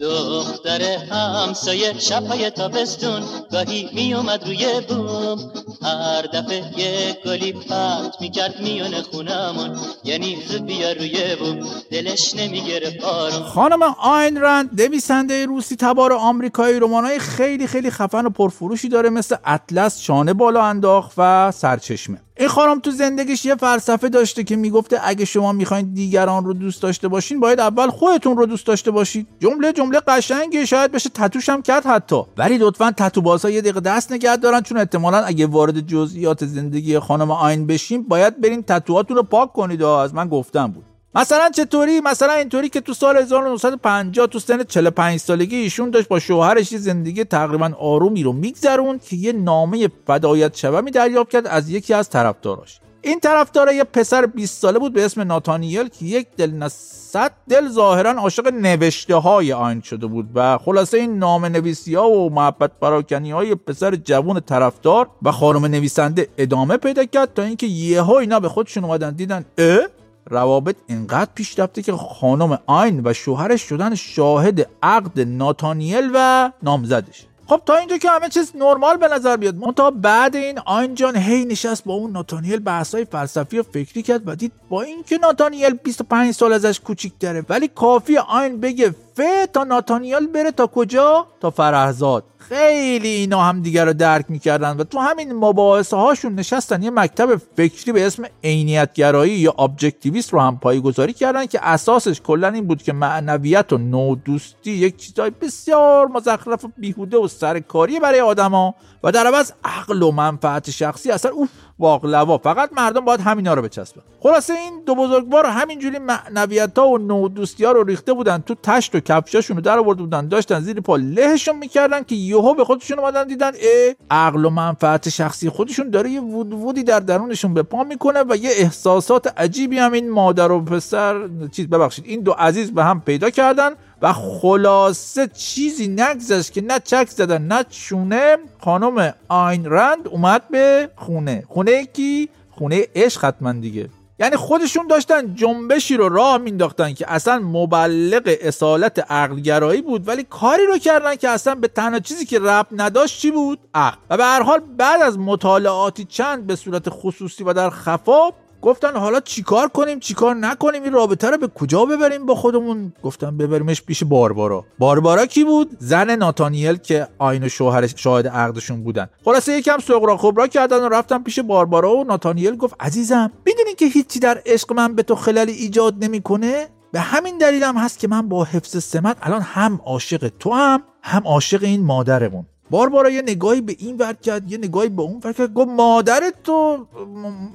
دختر 0.00 0.82
همسایه 0.82 1.98
شبهای 1.98 2.50
تابستون 2.50 3.22
گاهی 3.52 3.90
می 3.94 4.14
اومد 4.14 4.46
روی 4.46 4.80
بوم. 4.88 5.52
هر 5.82 6.22
دفعه 6.22 6.80
یه 6.80 7.16
گلی 7.24 7.52
پرت 7.52 8.20
می‌کرد 8.20 8.60
میونه 8.60 9.02
خونمون 9.02 9.78
یعنی 10.04 10.42
زود 10.48 10.66
بیا 10.66 10.92
روی 10.92 11.36
بوم 11.36 11.68
دلش 11.90 12.34
نمی‌گرفت 12.36 13.04
آروم. 13.04 13.42
خانم 13.42 13.82
آین 13.82 14.40
رند 14.40 14.82
نویسنده 14.82 15.46
روسی 15.46 15.76
تبار 15.76 16.12
آمریکایی 16.12 16.80
رمانای 16.80 17.18
خیلی 17.18 17.66
خیلی 17.66 17.90
خفن 17.90 18.26
و 18.26 18.30
پرفروشی 18.30 18.88
داره 18.88 19.10
مثل 19.10 19.36
اطلس 19.44 20.00
شانه 20.00 20.32
بالا 20.32 20.62
انداخت 20.62 21.12
و 21.18 21.52
سرچشمه. 21.54 22.20
این 22.38 22.48
خانم 22.48 22.80
تو 22.80 22.90
زندگیش 22.90 23.44
یه 23.44 23.54
فلسفه 23.54 24.08
داشته 24.08 24.44
که 24.44 24.56
می‌گفته 24.56 25.00
اگه 25.02 25.24
شما 25.24 25.52
می‌خواین 25.52 25.94
دیگران 25.94 26.44
رو 26.44 26.52
دوست 26.52 26.82
داشته 26.82 27.08
باشین 27.08 27.40
باید 27.40 27.60
اول 27.60 27.90
خودتون 27.90 28.36
رو 28.36 28.46
دوست 28.46 28.66
داشته 28.66 28.90
باشید. 28.90 29.26
جمله 29.40 29.72
جمله 29.72 30.00
قشنگی 30.00 30.66
شاید 30.66 30.92
بشه 30.92 31.08
تتوش 31.08 31.48
هم 31.48 31.62
کرد 31.62 31.86
حتی. 31.86 32.22
ولی 32.36 32.58
لطفا 32.58 32.90
تتو 32.90 33.20
بازها 33.20 33.50
یه 33.50 33.60
دقیقه 33.60 33.80
دست 33.80 34.12
نگه 34.12 34.36
دارن 34.36 34.60
چون 34.60 34.78
احتمالا 34.78 35.18
اگه 35.18 35.46
وارد 35.46 35.80
جزئیات 35.80 36.46
زندگی 36.46 36.98
خانم 36.98 37.30
آین 37.30 37.66
بشیم 37.66 38.02
باید 38.02 38.40
برین 38.40 38.62
تتوهاتون 38.62 39.16
رو 39.16 39.22
پاک 39.22 39.52
کنید. 39.52 39.82
و 39.82 39.88
از 39.88 40.14
من 40.14 40.28
گفتم 40.28 40.66
بود. 40.66 40.84
مثلا 41.16 41.50
چطوری؟ 41.50 42.00
مثلا 42.00 42.32
اینطوری 42.32 42.68
که 42.68 42.80
تو 42.80 42.94
سال 42.94 43.16
1950 43.16 44.26
تو 44.26 44.38
سن 44.38 44.64
45 44.64 45.20
سالگی 45.20 45.56
ایشون 45.56 45.90
داشت 45.90 46.08
با 46.08 46.18
شوهرش 46.18 46.76
زندگی 46.76 47.24
تقریبا 47.24 47.72
آرومی 47.78 48.22
رو 48.22 48.32
میگذرون 48.32 48.98
که 48.98 49.16
یه 49.16 49.32
نامه 49.32 49.88
فدایت 50.06 50.56
شومی 50.56 50.90
دریافت 50.90 51.30
کرد 51.30 51.46
از 51.46 51.70
یکی 51.70 51.94
از 51.94 52.10
طرفداراش. 52.10 52.80
این 53.02 53.20
طرفدار 53.20 53.72
یه 53.72 53.84
پسر 53.84 54.26
20 54.26 54.60
ساله 54.60 54.78
بود 54.78 54.92
به 54.92 55.04
اسم 55.04 55.20
ناتانیل 55.20 55.88
که 55.88 56.04
یک 56.04 56.26
دل 56.36 56.50
نصد 56.50 57.32
دل 57.48 57.68
ظاهرا 57.68 58.10
عاشق 58.10 58.46
نوشته 58.46 59.14
های 59.14 59.52
آین 59.52 59.80
شده 59.80 60.06
بود 60.06 60.28
و 60.34 60.58
خلاصه 60.58 60.98
این 60.98 61.18
نام 61.18 61.44
نویسی 61.44 61.94
ها 61.94 62.10
و 62.10 62.30
محبت 62.30 62.70
پراکنی 62.80 63.30
های 63.30 63.54
پسر 63.54 63.96
جوون 63.96 64.40
طرفدار 64.40 65.10
و 65.22 65.32
خانم 65.32 65.66
نویسنده 65.66 66.28
ادامه 66.38 66.76
پیدا 66.76 67.04
کرد 67.04 67.34
تا 67.34 67.42
اینکه 67.42 67.66
یهو 67.66 68.12
اینا 68.12 68.40
به 68.40 68.48
خودشون 68.48 68.84
اومدن 68.84 69.10
دیدن 69.10 69.44
اه؟ 69.58 69.78
روابط 70.26 70.76
اینقدر 70.86 71.30
پیش 71.34 71.58
رفته 71.58 71.82
که 71.82 71.92
خانم 71.92 72.58
آین 72.66 73.02
و 73.04 73.12
شوهرش 73.12 73.62
شدن 73.62 73.94
شاهد 73.94 74.68
عقد 74.82 75.20
ناتانیل 75.20 76.10
و 76.14 76.50
نامزدش. 76.62 77.26
خب 77.46 77.60
تا 77.66 77.76
اینجا 77.76 77.98
که 77.98 78.10
همه 78.10 78.28
چیز 78.28 78.52
نرمال 78.56 78.96
به 78.96 79.08
نظر 79.08 79.36
بیاد. 79.36 79.56
منتها 79.56 79.90
بعد 79.90 80.36
این 80.36 80.58
آین 80.58 80.94
جان 80.94 81.16
هی 81.16 81.44
نشست 81.44 81.84
با 81.84 81.94
اون 81.94 82.12
ناتانیل 82.12 82.58
بحثای 82.58 83.04
فلسفی 83.04 83.58
و 83.58 83.62
فکری 83.62 84.02
کرد 84.02 84.22
و 84.26 84.36
دید 84.36 84.52
با 84.68 84.82
اینکه 84.82 85.18
ناتانیل 85.18 85.74
25 85.74 86.34
سال 86.34 86.52
ازش 86.52 86.80
کوچیک 86.80 87.12
داره 87.20 87.44
ولی 87.48 87.68
کافیه 87.68 88.18
آین 88.18 88.60
بگه 88.60 88.90
ف 88.90 89.20
تا 89.52 89.64
ناتانیل 89.64 90.26
بره 90.26 90.50
تا 90.50 90.66
کجا؟ 90.66 91.26
تا 91.40 91.50
فرحزاد. 91.50 92.24
خیلی 92.48 93.08
اینا 93.08 93.42
هم 93.42 93.62
دیگر 93.62 93.84
رو 93.84 93.92
درک 93.92 94.24
می‌کردن 94.28 94.76
و 94.76 94.84
تو 94.84 94.98
همین 94.98 95.32
مباحثه 95.32 95.96
هاشون 95.96 96.34
نشستن. 96.34 96.82
یه 96.82 96.90
مکتب 96.90 97.36
فکری 97.56 97.92
به 97.92 98.06
اسم 98.06 98.24
عینیتگرایی 98.44 99.32
یا 99.32 99.54
Objectivism 99.58 100.32
رو 100.32 100.40
هم 100.40 100.58
پایه‌گذاری 100.58 101.12
کردن 101.12 101.46
که 101.46 101.58
اساسش 101.62 102.20
کلا 102.20 102.48
این 102.48 102.66
بود 102.66 102.82
که 102.82 102.92
معنویت 102.92 103.72
و 103.72 103.78
نوع‌دوستی 103.78 104.70
یک 104.70 104.96
چیزای 104.96 105.30
بسیار 105.30 106.06
مزخرف 106.06 106.64
و 106.64 106.68
بیهوده 106.76 107.16
و 107.16 107.28
سرکاری 107.28 108.00
برای 108.00 108.20
آدما 108.20 108.74
و 109.04 109.12
در 109.12 109.26
عوض 109.26 109.52
عقل 109.64 110.02
و 110.02 110.10
منفعت 110.10 110.70
شخصی 110.70 111.10
اصلا 111.10 111.30
اوف 111.30 111.48
واقلوا 111.78 112.38
فقط 112.38 112.70
مردم 112.72 113.04
باید 113.04 113.20
همینا 113.20 113.54
رو 113.54 113.62
بچسبن. 113.62 114.02
خلاصه 114.20 114.52
این 114.52 114.82
دو 114.86 114.94
بزرگوار 114.94 115.46
همینجوری 115.46 115.98
معنویت 115.98 116.78
ها 116.78 116.88
و 116.88 116.98
نودوستی 116.98 117.64
ها 117.64 117.72
رو 117.72 117.84
ریخته 117.84 118.12
بودن 118.12 118.38
تو 118.38 118.54
تشت 118.62 118.94
و 118.94 119.00
کفشاشون 119.00 119.56
رو 119.56 119.62
در 119.62 119.78
آورده 119.78 120.02
بودن 120.02 120.28
داشتن 120.28 120.60
زیر 120.60 120.80
پا 120.80 120.96
لهشون 120.96 121.56
می‌کردن 121.56 122.02
که 122.02 122.14
یهو 122.14 122.54
به 122.54 122.64
خودشون 122.64 122.98
اومدن 122.98 123.26
دیدن 123.26 123.52
اه 123.62 123.94
عقل 124.10 124.44
و 124.44 124.50
منفعت 124.50 125.08
شخصی 125.08 125.48
خودشون 125.48 125.90
داره 125.90 126.10
یه 126.10 126.20
وود 126.20 126.52
وودی 126.52 126.82
در 126.82 127.00
درونشون 127.00 127.54
به 127.54 127.62
پا 127.62 127.84
می‌کنه 127.84 128.24
و 128.28 128.36
یه 128.36 128.50
احساسات 128.56 129.40
عجیبی 129.40 129.78
هم 129.78 129.92
این 129.92 130.10
مادر 130.10 130.52
و 130.52 130.60
پسر 130.60 131.28
چیز 131.52 131.68
ببخشید 131.68 132.04
این 132.08 132.20
دو 132.20 132.32
عزیز 132.32 132.72
به 132.72 132.84
هم 132.84 133.00
پیدا 133.00 133.30
کردن 133.30 133.70
و 134.04 134.12
خلاصه 134.12 135.26
چیزی 135.26 135.88
نگذشت 135.88 136.52
که 136.52 136.60
نه 136.60 136.78
چک 136.78 137.08
زدن 137.08 137.42
نه 137.42 137.64
چونه. 137.70 138.36
خانم 138.60 139.14
آین 139.28 139.64
رند 139.70 140.08
اومد 140.08 140.48
به 140.50 140.88
خونه. 140.96 141.44
خونه 141.48 141.86
کی؟ 141.86 142.28
خونه 142.50 142.86
عشق 142.94 143.24
حتما 143.24 143.52
دیگه. 143.52 143.88
یعنی 144.18 144.36
خودشون 144.36 144.86
داشتن 144.86 145.34
جنبشی 145.34 145.96
رو 145.96 146.08
راه 146.08 146.38
مینداختن 146.38 146.94
که 146.94 147.12
اصلا 147.12 147.38
مبلغ 147.38 148.22
اصالت 148.40 149.10
عقلگرایی 149.10 149.82
بود 149.82 150.08
ولی 150.08 150.26
کاری 150.30 150.66
رو 150.66 150.78
کردن 150.78 151.16
که 151.16 151.28
اصلا 151.28 151.54
به 151.54 151.68
تنها 151.68 152.00
چیزی 152.00 152.26
که 152.26 152.38
رب 152.38 152.66
نداشت 152.72 153.20
چی 153.20 153.30
بود؟ 153.30 153.58
عقل. 153.74 153.96
و 154.10 154.16
به 154.16 154.24
هر 154.24 154.42
حال 154.42 154.60
بعد 154.78 155.02
از 155.02 155.18
مطالعاتی 155.18 156.04
چند 156.04 156.46
به 156.46 156.56
صورت 156.56 156.90
خصوصی 156.90 157.44
و 157.44 157.52
در 157.52 157.70
خفا 157.70 158.30
گفتن 158.64 158.96
حالا 158.96 159.20
چیکار 159.20 159.68
کنیم 159.68 159.98
چیکار 160.00 160.34
نکنیم؟ 160.34 160.82
این 160.82 160.92
رابطه 160.92 161.30
رو 161.30 161.36
به 161.36 161.48
کجا 161.48 161.84
ببریم 161.84 162.26
با 162.26 162.34
خودمون؟ 162.34 162.92
گفتن 163.02 163.36
ببریمش 163.36 163.82
پیش 163.82 164.04
باربارا. 164.04 164.64
باربارا 164.78 165.26
کی 165.26 165.44
بود؟ 165.44 165.76
زن 165.78 166.10
ناتانیل 166.16 166.76
که 166.76 167.08
آین 167.18 167.44
و 167.44 167.48
شوهرش 167.48 167.94
شاهد 167.96 168.28
عقدشون 168.28 168.84
بودن. 168.84 169.08
خلاصه 169.24 169.52
یکم 169.52 169.78
سغرا 169.78 170.16
خبرا 170.16 170.46
کردن 170.46 170.82
و 170.82 170.88
رفتن 170.88 171.22
پیش 171.22 171.38
باربارا 171.38 171.96
و 171.96 172.04
ناتانیل 172.04 172.56
گفت 172.56 172.74
عزیزم 172.80 173.30
می‌دونی 173.46 173.74
که 173.74 173.86
هیچی 173.86 174.18
در 174.18 174.42
عشق 174.46 174.72
من 174.72 174.94
به 174.94 175.02
تو 175.02 175.14
خلالی 175.14 175.52
ایجاد 175.52 176.04
نمی‌کنه؟ 176.04 176.68
به 176.92 177.00
همین 177.00 177.38
دلیلم 177.38 177.76
هست 177.76 177.98
که 177.98 178.08
من 178.08 178.28
با 178.28 178.44
حفظ 178.44 178.84
سمت 178.84 179.16
الان 179.22 179.40
هم 179.40 179.80
عاشق 179.84 180.32
تو 180.38 180.52
هم 180.52 180.82
هم 181.02 181.22
عاشق 181.24 181.62
این 181.62 181.84
مادرمون. 181.84 182.46
باربارا 182.70 183.10
یه 183.10 183.22
نگاهی 183.22 183.60
به 183.60 183.76
این 183.78 183.96
ور 183.96 184.12
کرد 184.12 184.52
یه 184.52 184.58
نگاهی 184.58 184.88
به 184.88 185.02
اون 185.02 185.20
ور 185.24 185.32
کرد. 185.32 185.54
گفت 185.54 185.68
مادرت 185.68 186.34
تو 186.44 186.86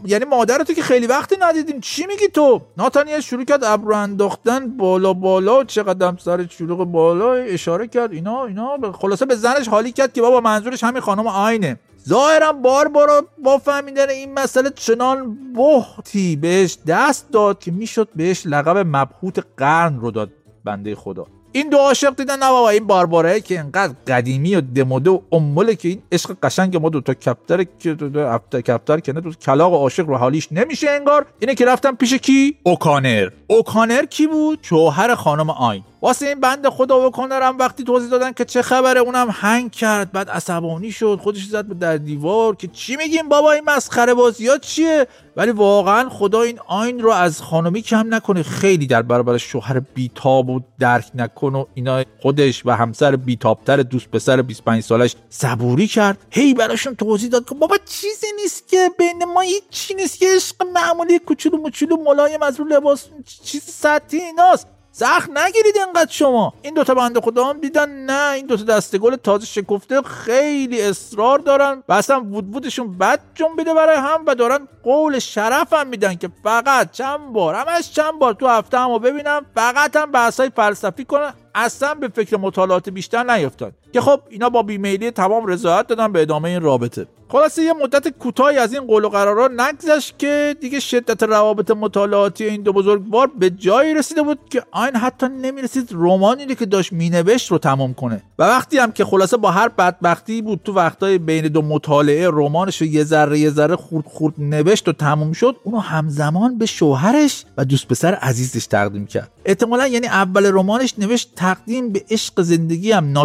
یعنی 0.06 0.26
مادرت 0.26 0.68
تو 0.68 0.74
که 0.74 0.82
خیلی 0.82 1.08
وقتی 1.08 1.36
ندیدیم. 1.42 1.80
چی 1.82 2.06
میگی 2.06 2.28
تو؟ 2.28 2.62
ناتانیل 2.78 3.20
شروع 3.20 3.44
کرد 3.44 3.64
ابرو 3.64 3.96
انداختن 3.96 4.78
بالا 4.78 5.14
بالا 5.14 5.64
چقدر 5.64 6.14
سر 6.20 6.48
شلوغ 6.48 6.84
بالا 6.84 7.34
اشاره 7.34 7.88
کرد. 7.88 8.14
اینا 8.14 8.46
اینا 8.46 8.92
خلاصه 8.92 9.26
به 9.26 9.36
زنش 9.36 9.68
حالی 9.68 9.92
کرد 9.92 10.14
که 10.14 10.22
بابا 10.22 10.40
منظورش 10.42 10.84
همین 10.84 11.02
خانم 11.02 11.28
آینه. 11.28 11.80
ظاهرا 12.08 12.54
باربارا 12.54 13.26
با 13.44 13.58
فهمیدن 13.58 14.10
این 14.10 14.34
مسئله 14.34 14.70
چنان 14.70 15.38
بحتی 15.54 16.36
بهش 16.36 16.78
دست 16.88 17.32
داد 17.32 17.60
که 17.60 17.72
می‌شد 17.72 18.10
بهش 18.16 18.46
لقب 18.46 18.78
مبهوت 18.78 19.44
قرن 19.58 20.00
رو 20.00 20.12
داد 20.12 20.30
بنده 20.64 20.96
خدا. 20.96 21.26
این 21.52 21.70
دو 21.70 21.78
عاشق 21.78 22.16
دیدن 22.16 22.40
نه 22.40 22.50
بابا 22.50 22.70
این 22.70 22.88
بارباره 22.88 23.42
که 23.42 23.60
انقدر 23.60 23.94
قدیمی 24.08 24.56
و 24.56 24.62
دموده 24.62 25.10
و 25.10 25.20
اموله 25.32 25.76
که 25.76 25.88
این 25.88 26.02
عشق 26.12 26.38
قشنگ 26.44 26.78
ما 26.78 26.90
دو 26.90 27.02
تا 27.02 27.14
کپتر 27.14 27.66
که 27.80 27.94
دو 27.94 28.40
تا 28.52 28.62
کپتر 28.62 29.00
که 29.00 29.14
نه 29.14 29.22
دو 29.22 29.32
کلاق 29.32 29.74
عاشق 29.74 30.08
رو 30.08 30.18
حالیش 30.18 30.48
نمیشه 30.52 30.90
انگار. 30.90 31.26
اینه 31.40 31.56
که 31.56 31.66
رفتن 31.66 31.92
پیش 31.92 32.14
کی؟ 32.14 32.58
اوکانر. 32.64 33.30
اوکانر 33.48 34.06
کی 34.06 34.28
بود؟ 34.28 34.60
شوهر 34.62 35.16
خانم 35.16 35.50
آین. 35.50 35.84
واسه 36.02 36.28
این 36.28 36.40
بند 36.40 36.70
خدا 36.70 36.96
اوکانر 36.96 37.42
هم 37.42 37.58
وقتی 37.58 37.84
توضیح 37.84 38.10
دادن 38.10 38.32
که 38.32 38.46
چه 38.46 38.62
خبره 38.62 39.00
اونم 39.00 39.28
هنگ 39.32 39.72
کرد. 39.72 40.12
بعد 40.12 40.30
عصبانی 40.30 40.92
شد. 40.92 41.20
خودش 41.22 41.46
زد 41.46 41.66
به 41.66 41.74
در 41.74 41.98
دیوار 41.98 42.56
که 42.56 42.68
چی 42.68 42.96
میگیم 42.96 43.30
بابا؟ 43.30 43.52
این 43.52 43.64
مسخره 43.68 44.14
بازی 44.14 44.48
ها 44.48 44.58
چیه؟ 44.58 45.08
ولی 45.36 45.52
واقعا 45.52 46.10
خدا 46.10 46.42
این 46.42 46.60
آین 46.68 47.00
رو 47.00 47.12
از 47.12 47.42
خانمی 47.42 47.82
کم 47.82 48.14
نکنه. 48.14 48.44
خیلی 48.44 48.88
در 48.88 49.02
برابر 49.02 49.38
شوهر 49.38 49.80
بیتاب 49.80 50.50
و 50.50 50.60
درک 50.80 51.12
نکن 51.16 51.56
و 51.56 51.66
اینا. 51.74 52.04
خودش 52.22 52.66
و 52.66 52.72
همسر 52.72 53.16
بیتابتر 53.16 53.78
دوست 53.78 54.12
پسر 54.12 54.42
25 54.42 54.84
سالش 54.84 55.16
صبوری 55.30 55.88
کرد. 55.88 56.18
هی 56.32 56.54
براشون 56.54 56.96
توضیح 56.96 57.30
داد 57.30 57.50
که 57.50 57.56
بابا 57.56 57.78
چیزی 57.86 58.28
نیست 58.42 58.68
که 58.68 58.90
بین 58.98 59.26
ما 59.34 59.42
هیچ 59.42 59.64
چی 59.70 59.94
نیست. 59.94 60.20
که 60.20 60.26
عشق 60.36 60.56
معمولی 60.74 61.20
کوچولو 61.20 61.58
موچولو 61.58 61.98
ملایم 61.98 62.44
از 62.44 62.60
رو 62.60 62.66
لباس 62.66 63.06
چیز 63.44 63.64
سطحی 63.64 64.20
ایناست. 64.20 64.68
زخم 64.92 65.38
نگیرید 65.38 65.78
انقدر 65.88 66.12
شما. 66.12 66.54
این 66.62 66.74
دوتا 66.74 66.94
بنده 66.94 67.22
خدا 67.22 67.46
هم 67.46 67.60
دیدن. 67.60 67.90
نه 67.90 68.32
این 68.32 68.46
دوتا 68.46 68.64
دسته 68.64 68.98
گل 68.98 69.16
تازه 69.16 69.46
شکفته. 69.46 70.02
خیلی 70.02 70.82
اصرار 70.82 71.40
دارن. 71.40 71.84
و 71.90 71.94
اصلا 71.94 72.22
وود 72.22 72.56
وودشون 72.56 72.98
بد 72.98 73.20
جنبیده 73.36 73.74
برای 73.74 73.98
هم 73.98 74.24
و 74.28 74.36
دارن 74.36 74.68
قول 74.84 75.20
شرف 75.20 75.74
هم 75.74 75.88
میدن 75.88 76.16
که 76.16 76.30
فقط 76.44 76.92
چند 76.92 77.34
بار 77.34 77.56
همش 77.56 77.92
چند 77.92 78.20
بار 78.20 78.34
تو 78.34 78.48
هفته 78.48 78.80
همو 78.80 79.00
ببینم. 79.00 79.46
فقط 79.56 79.96
هم 79.96 80.12
بحثای 80.12 80.52
فلسفی 80.56 81.06
کنن. 81.06 81.34
اصلا 81.56 81.94
به 81.94 82.08
فکر 82.08 82.38
مطالعات 82.38 82.90
بیشتر 82.90 83.24
نیفتاد. 83.24 83.74
که 83.94 84.02
خب 84.02 84.20
اینا 84.30 84.50
با 84.50 84.64
بیمیلی 84.64 85.12
تمام 85.12 85.46
رضایت 85.46 85.88
دادن 85.88 86.12
به 86.12 86.22
ادامه 86.22 86.50
این 86.50 86.62
رابطه. 86.62 87.08
خلاصه 87.32 87.64
یه 87.64 87.74
مدت 87.74 88.08
کوتاهی 88.08 88.58
از 88.58 88.74
این 88.74 88.88
قول 88.88 89.06
و 89.06 89.10
قرارا 89.10 89.50
نگذشت 89.58 90.20
که 90.20 90.56
دیگه 90.62 90.80
شدت 90.80 91.24
روابط 91.24 91.72
مطالعاتی 91.72 92.46
این 92.46 92.62
دو 92.62 92.74
بزرگوار 92.74 93.32
به 93.40 93.50
جایی 93.50 93.94
رسیده 93.94 94.22
بود 94.22 94.40
که 94.50 94.64
آین 94.72 94.96
حتی 94.96 95.28
نمی‌رسید 95.28 95.90
رمانی 95.92 96.56
که 96.56 96.66
داشت 96.66 96.94
مینوشت 96.94 97.52
رو 97.52 97.58
تمام 97.58 97.94
کنه. 97.94 98.24
و 98.40 98.44
وقتی 98.44 98.78
هم 98.78 98.92
که 98.92 99.06
خلاصه 99.06 99.38
با 99.38 99.52
هر 99.52 99.68
بدبختی 99.68 100.42
بود 100.42 100.62
تو 100.66 100.74
وقتای 100.74 101.18
بین 101.18 101.48
دو 101.48 101.62
مطالعه 101.62 102.28
رمانش 102.28 102.82
رو 102.82 102.88
یه 102.88 103.04
ذره 103.04 103.40
یه 103.40 103.50
ذره 103.50 103.76
خورد 103.76 104.06
خورد 104.06 104.34
نوشت 104.38 104.88
و 104.88 104.92
تموم 104.92 105.34
شد 105.34 105.56
اونو 105.64 105.80
همزمان 105.80 106.58
به 106.58 106.66
شوهرش 106.66 107.46
و 107.58 107.66
دوست 107.66 107.88
پسر 107.88 108.14
عزیزش 108.14 108.66
تقدیم 108.66 109.06
کرد. 109.06 109.32
احتمالا 109.46 109.88
یعنی 109.88 110.08
اول 110.08 110.46
رمانش 110.46 110.94
نوشت 110.98 111.32
تقدیم 111.36 111.90
به 111.90 112.04
عشق 112.10 112.42
زندگی 112.42 112.92
هم 112.92 113.18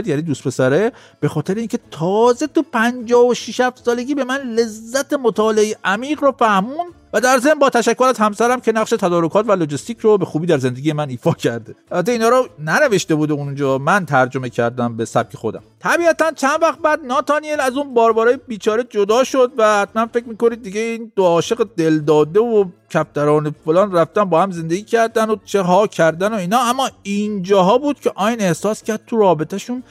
ناتانیر 0.00 0.18
یعنی 0.18 0.22
دوست 0.22 0.42
پسره 0.44 0.92
به 1.20 1.28
خاطر 1.28 1.54
اینکه 1.54 1.78
تازه 1.90 2.46
تو 2.46 2.62
56 2.62 3.70
سالگی 3.84 4.14
به 4.14 4.24
من 4.24 4.40
لذت 4.40 5.12
مطالعه 5.12 5.76
عمیق 5.84 6.24
رو 6.24 6.32
فهمون 6.32 6.86
و 7.12 7.20
در 7.20 7.38
ضمن 7.38 7.58
با 7.58 7.70
تشکر 7.70 8.04
از 8.04 8.18
همسرم 8.18 8.60
که 8.60 8.72
نقش 8.72 8.90
تدارکات 8.90 9.48
و 9.48 9.52
لوجستیک 9.52 9.98
رو 9.98 10.18
به 10.18 10.24
خوبی 10.24 10.46
در 10.46 10.58
زندگی 10.58 10.92
من 10.92 11.10
ایفا 11.10 11.32
کرده. 11.32 11.74
البته 11.90 12.12
اینا 12.12 12.28
رو 12.28 12.48
ننوشته 12.58 13.14
بوده 13.14 13.34
اونجا. 13.34 13.78
من 13.78 14.06
ترجمه 14.06 14.50
کردم 14.50 14.96
به 14.96 15.04
سبک 15.04 15.36
خودم. 15.36 15.62
طبیعتا 15.80 16.32
چند 16.32 16.62
وقت 16.62 16.78
بعد 16.78 17.00
ناتانیل 17.04 17.60
از 17.60 17.76
اون 17.76 17.94
باربارای 17.94 18.38
بیچاره 18.48 18.84
جدا 18.84 19.24
شد 19.24 19.52
و 19.58 19.80
حتما 19.82 20.06
فکر 20.06 20.24
می‌کنید 20.24 20.62
دیگه 20.62 20.80
این 20.80 21.12
دو 21.16 21.24
عاشق 21.24 21.68
دلداده 21.76 22.40
و 22.40 22.64
کفتران 22.90 23.54
فلان 23.64 23.92
رفتن 23.92 24.24
با 24.24 24.42
هم 24.42 24.50
زندگی 24.50 24.82
کردن 24.82 25.30
و 25.30 25.36
چه 25.44 25.62
ها 25.62 25.86
کردن 25.86 26.32
و 26.32 26.36
اینا. 26.36 26.58
اما 26.58 26.90
اینجاها 27.02 27.78
بود 27.78 28.00
که 28.00 28.12
آین 28.14 28.40
احساس 28.40 28.82
کرد 28.82 29.00
تو 29.06 29.16
رابطهشون 29.16 29.82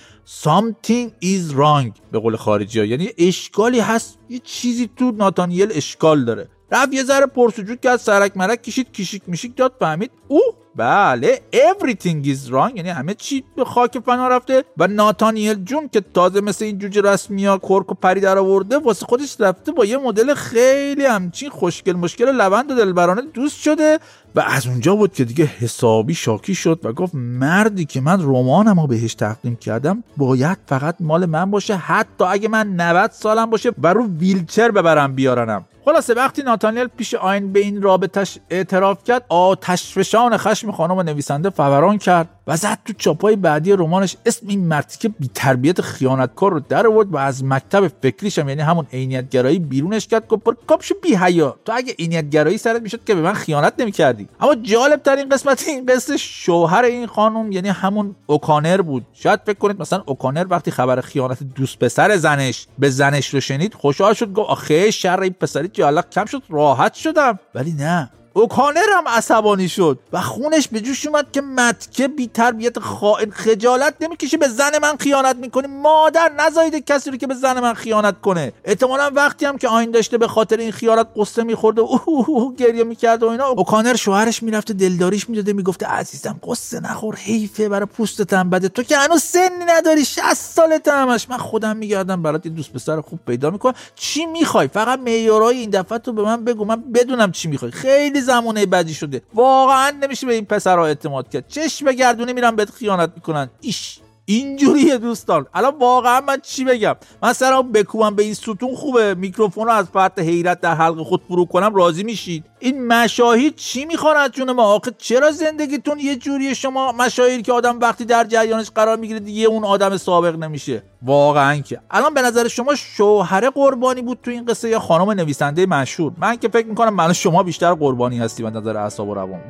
something 0.43 1.10
is 1.23 1.53
wrong 1.58 1.91
به 2.12 2.19
قول 2.19 2.36
خارجی 2.36 2.79
ها 2.79 2.86
یعنی 2.86 3.10
اشکالی 3.17 3.79
هست. 3.79 4.17
یه 4.29 4.39
چیزی 4.43 4.89
تو 4.97 5.12
ناتانیل 5.12 5.71
اشکال 5.71 6.25
داره. 6.25 6.49
رفت 6.71 6.93
یه 6.93 7.03
ذره 7.03 7.25
پرسجو 7.25 7.75
کرد 7.75 7.99
سرک 7.99 8.38
مرک 8.38 8.62
کشید 8.63 8.91
کشیک 8.91 9.23
میشیک 9.27 9.58
داد 9.58 9.73
فهمید. 9.79 10.12
او 10.27 10.41
بله 10.75 11.41
everything 11.53 12.25
is 12.25 12.51
wrong 12.51 12.75
یعنی 12.75 12.89
همه 12.89 13.13
چی 13.13 13.43
به 13.55 13.65
خاک 13.65 13.99
فنا 13.99 14.27
رفته 14.27 14.63
و 14.77 14.88
ناتانیل 14.88 15.63
جون 15.63 15.89
که 15.93 16.01
تازه 16.13 16.41
مثل 16.41 16.65
این 16.65 16.77
جوجه 16.77 17.01
رسمی 17.01 17.45
ها 17.45 17.58
کرک 17.58 17.91
و 17.91 17.95
پری 17.95 18.19
در 18.19 18.38
آورده 18.38 18.77
واسه 18.77 19.05
خودش 19.05 19.36
رفته 19.39 19.71
با 19.71 19.86
یه 19.86 19.97
مدل 19.97 20.34
خیلی 20.34 21.05
همچین 21.05 21.49
خوشگل 21.49 21.93
مشکل 21.93 22.32
لبند 22.32 22.71
و 22.71 22.75
دلبرانه 22.75 23.21
دوست 23.21 23.62
شده 23.62 23.99
و 24.36 24.39
از 24.39 24.67
اونجا 24.67 24.95
بود 24.95 25.13
که 25.13 25.25
دیگه 25.25 25.45
حسابی 25.45 26.13
شاکی 26.13 26.55
شد 26.55 26.79
و 26.84 26.93
گفت 26.93 27.15
مردی 27.15 27.86
که 27.86 28.01
من 28.01 28.21
رمانم 28.21 28.79
رو 28.79 28.88
بهش 28.88 29.13
تقدیم 29.13 29.55
کردم 29.55 30.03
باید 30.17 30.58
فقط 30.65 30.95
مال 30.99 31.25
من 31.25 31.51
باشه 31.51 31.75
حتی 31.75 32.23
اگه 32.23 32.47
من 32.47 32.67
90 32.75 33.12
سالم 33.12 33.49
باشه 33.49 33.71
و 33.84 33.93
رو 33.93 34.08
ویلچر 34.08 34.71
ببرم 34.71 35.15
بیارنم. 35.15 35.65
خلاصه 35.86 36.13
وقتی 36.13 36.43
ناتانیل 36.43 36.88
پیش 36.88 37.13
آین 37.13 37.53
به 37.53 37.60
این 37.60 37.82
رابطش 37.82 38.38
اعتراف 38.49 39.03
کرد 39.03 39.25
آتش 39.29 39.93
فشان 39.93 40.38
خشم 40.60 40.72
خانم 40.72 41.00
نویسنده 41.00 41.50
فوران 41.50 41.98
کرد 41.98 42.30
و 42.48 42.58
زد 42.58 42.78
تو 42.86 42.93
چاپای 42.93 43.36
بعدی 43.36 43.72
رمانش. 43.72 44.15
اسم 44.26 44.48
این 44.48 44.67
مردی 44.67 44.95
که 45.00 45.10
بی 45.10 45.30
تربیت 45.36 45.82
خیانتکار 45.82 46.52
رو 46.52 46.60
در 46.60 46.88
آورد 46.88 47.13
و 47.13 47.17
از 47.17 47.43
مکتب 47.43 47.88
فکریش 47.88 48.39
هم 48.39 48.50
یعنی 48.50 48.62
همون 48.62 48.88
عینیت 48.93 49.30
گرایی 49.30 49.60
بیرونش 49.60 50.08
کرد 50.08 50.28
گفت 50.28 50.43
پر 50.43 50.56
کاپشو 50.67 50.95
بی 51.04 51.15
حیا. 51.15 51.56
تو 51.65 51.72
اگه 51.76 51.93
عینیت 52.00 52.30
گرایی 52.30 52.58
سرت 52.58 52.82
می‌شد 52.82 53.04
که 53.04 53.15
به 53.15 53.22
من 53.22 53.34
خیانت 53.34 53.74
نمی‌کردی. 53.80 54.28
اما 54.39 54.56
جالب 54.56 55.04
ترین 55.04 55.30
قسمت 55.30 55.63
این 55.67 55.86
قصه 55.86 56.17
شوهر 56.17 56.84
این 56.84 57.08
خانم 57.08 57.52
یعنی 57.52 57.69
همون 57.69 58.15
اوکانر 58.26 58.82
بود. 58.82 59.06
شاید 59.13 59.39
فکر 59.45 59.58
کنید 59.58 59.82
مثلا 59.82 60.04
اوکانر 60.06 60.45
وقتی 60.50 60.72
خبر 60.72 61.02
خیانت 61.02 61.43
دوست 61.43 61.80
پسر 61.80 62.17
زنش 62.17 62.67
به 62.80 62.89
زنش 62.89 63.34
رو 63.34 63.39
شنید 63.39 63.74
خوشحال 63.74 64.13
شد 64.13 64.34
گفت 64.34 64.50
آخه 64.50 64.91
شر 64.91 65.19
این 65.19 65.34
پسری 65.34 65.67
جالب 65.67 66.10
کم 66.10 66.26
شد 66.26 66.43
راحت 66.50 66.93
شدم. 66.93 67.39
ولی 67.56 67.72
نه. 67.72 68.12
اوکانر 68.34 68.89
هم 68.98 69.08
عصبانی 69.08 69.70
شد 69.70 70.00
و 70.13 70.22
خونش 70.22 70.68
به 70.68 70.80
جوش 70.82 71.08
اومد 71.08 71.32
که 71.32 71.42
متکه 71.42 72.08
بی 72.08 72.28
تربیت 72.28 72.80
خائن 72.80 73.32
خجالت 73.32 73.94
نمی‌کشه 74.02 74.38
به 74.38 74.48
زن 74.48 74.72
من 74.82 74.98
خیانت 74.98 75.36
می‌کنه. 75.36 75.68
مادر 75.68 76.32
نزایده 76.38 76.82
کسی 76.82 77.12
رو 77.12 77.18
که 77.18 77.28
به 77.28 77.34
زن 77.34 77.60
من 77.60 77.74
خیانت 77.74 78.22
کنه. 78.22 78.54
احتمالا 78.65 79.12
وقتی 79.15 79.46
هم 79.46 79.58
که 79.58 79.68
آین 79.68 79.92
داشته 79.92 80.18
به 80.18 80.28
خاطر 80.28 80.58
این 80.58 80.72
خیانت 80.72 81.08
قصه 81.15 81.44
میخورده 81.44 81.82
و 81.82 82.00
اوه 82.06 82.56
گریه 82.56 82.84
می‌کرد 82.84 83.24
و 83.24 83.28
اینا 83.28 83.48
اوکانر 83.48 83.96
شوهرش 83.96 84.44
می‌رفته 84.44 84.74
دلداریش 84.74 85.30
می‌داده 85.30 85.54
می‌گفته 85.54 85.86
عزیزم 85.86 86.39
قصه 86.48 86.80
نخور 86.80 87.15
حیفه 87.15 87.70
برای 87.70 87.86
پوستتم 87.86 88.50
بده. 88.50 88.70
تو 88.70 88.84
که 88.84 88.98
هنوز 88.98 89.22
سنی 89.24 89.65
نداری 89.68 90.06
60 90.06 90.34
سالت 90.34 90.88
همش. 90.88 91.30
من 91.30 91.38
خودم 91.38 91.78
میگردم 91.78 92.22
برات 92.24 92.46
یه 92.46 92.52
دوست 92.52 92.74
پسر 92.74 93.02
خوب 93.02 93.20
پیدا 93.28 93.50
می‌کنم. 93.50 93.74
چی 93.96 94.26
می‌خوای؟ 94.26 94.68
فقط 94.68 95.00
معیارهای 95.00 95.58
این 95.58 95.70
دفعه 95.70 95.98
تو 95.98 96.13
به 96.13 96.22
من 96.22 96.44
بگو 96.44 96.65
من 96.65 96.82
بدونم 96.82 97.32
چی 97.32 97.48
می‌خوای. 97.48 97.72
خیلی 97.72 98.18
زمانه 98.21 98.65
بدی 98.65 98.93
شده. 98.93 99.21
واقعا 99.34 99.89
نمیشه 99.89 100.27
به 100.27 100.34
این 100.34 100.45
پسرها 100.45 100.86
اعتماد 100.86 101.29
کرد. 101.29 101.47
چشم 101.47 101.86
بگردونه 101.86 102.34
میرن 102.34 102.55
بهت 102.55 102.69
خیانت 102.71 103.12
می‌کنن. 103.15 103.49
ایش. 103.62 103.99
اینجوریه 104.30 104.98
دوستان. 104.98 105.46
الان 105.54 105.76
واقعا 105.80 106.22
من 106.22 106.38
چی 106.44 106.65
بگم؟ 106.65 106.96
من 107.24 107.34
سرم 107.34 107.72
بکوبم 107.72 108.15
به 108.15 108.24
این 108.24 108.34
ستون 108.34 108.76
خوبه. 108.76 109.15
میکروفون 109.15 109.65
رو 109.65 109.72
از 109.72 109.86
فرط 109.94 110.20
حیرت 110.20 110.62
در 110.62 110.76
حلق 110.76 111.04
خود 111.04 111.22
فرو 111.28 111.46
کنم 111.46 111.76
راضی 111.76 112.04
میشید؟ 112.04 112.46
این 112.60 112.88
مشاهید 112.88 113.56
چی 113.56 113.86
می‌خوان 113.86 114.18
از 114.18 114.32
جون 114.32 114.52
ما؟ 114.52 114.63
آخه 114.63 114.92
چرا 114.98 115.32
زندگیتون 115.32 116.00
یه 116.00 116.15
جوری 116.15 116.56
شما 116.56 116.92
مشاهیر 116.92 117.42
که 117.42 117.54
آدم 117.54 117.80
وقتی 117.80 118.06
در 118.06 118.24
جریانش 118.24 118.70
قرار 118.70 118.98
می‌گیره 118.98 119.20
دیگه 119.20 119.48
اون 119.48 119.63
آدم 119.63 119.98
سابق 119.98 120.36
نمیشه. 120.36 120.84
واقعا 121.02 121.58
که. 121.58 121.80
الان 121.92 122.13
به 122.13 122.22
نظر 122.22 122.48
شما 122.48 122.76
شوهر 122.76 123.50
قربانی 123.50 124.02
بود 124.02 124.20
تو 124.24 124.32
این 124.32 124.46
قصه 124.46 124.70
یا 124.70 124.80
خانم 124.80 125.12
نویسنده 125.12 125.65
مشهور؟ 125.65 126.12
من 126.18 126.36
که 126.36 126.48
فکر 126.48 126.68
می‌کنم 126.68 126.94
من 126.94 127.13
شما 127.13 127.44
بیشتر 127.44 127.74
قربانی 127.74 128.20
هستی 128.20 128.44
به 128.44 128.50
نظر 128.50 128.78
اعصاب 128.78 129.10
و 129.10 129.13
روان. 129.13 129.42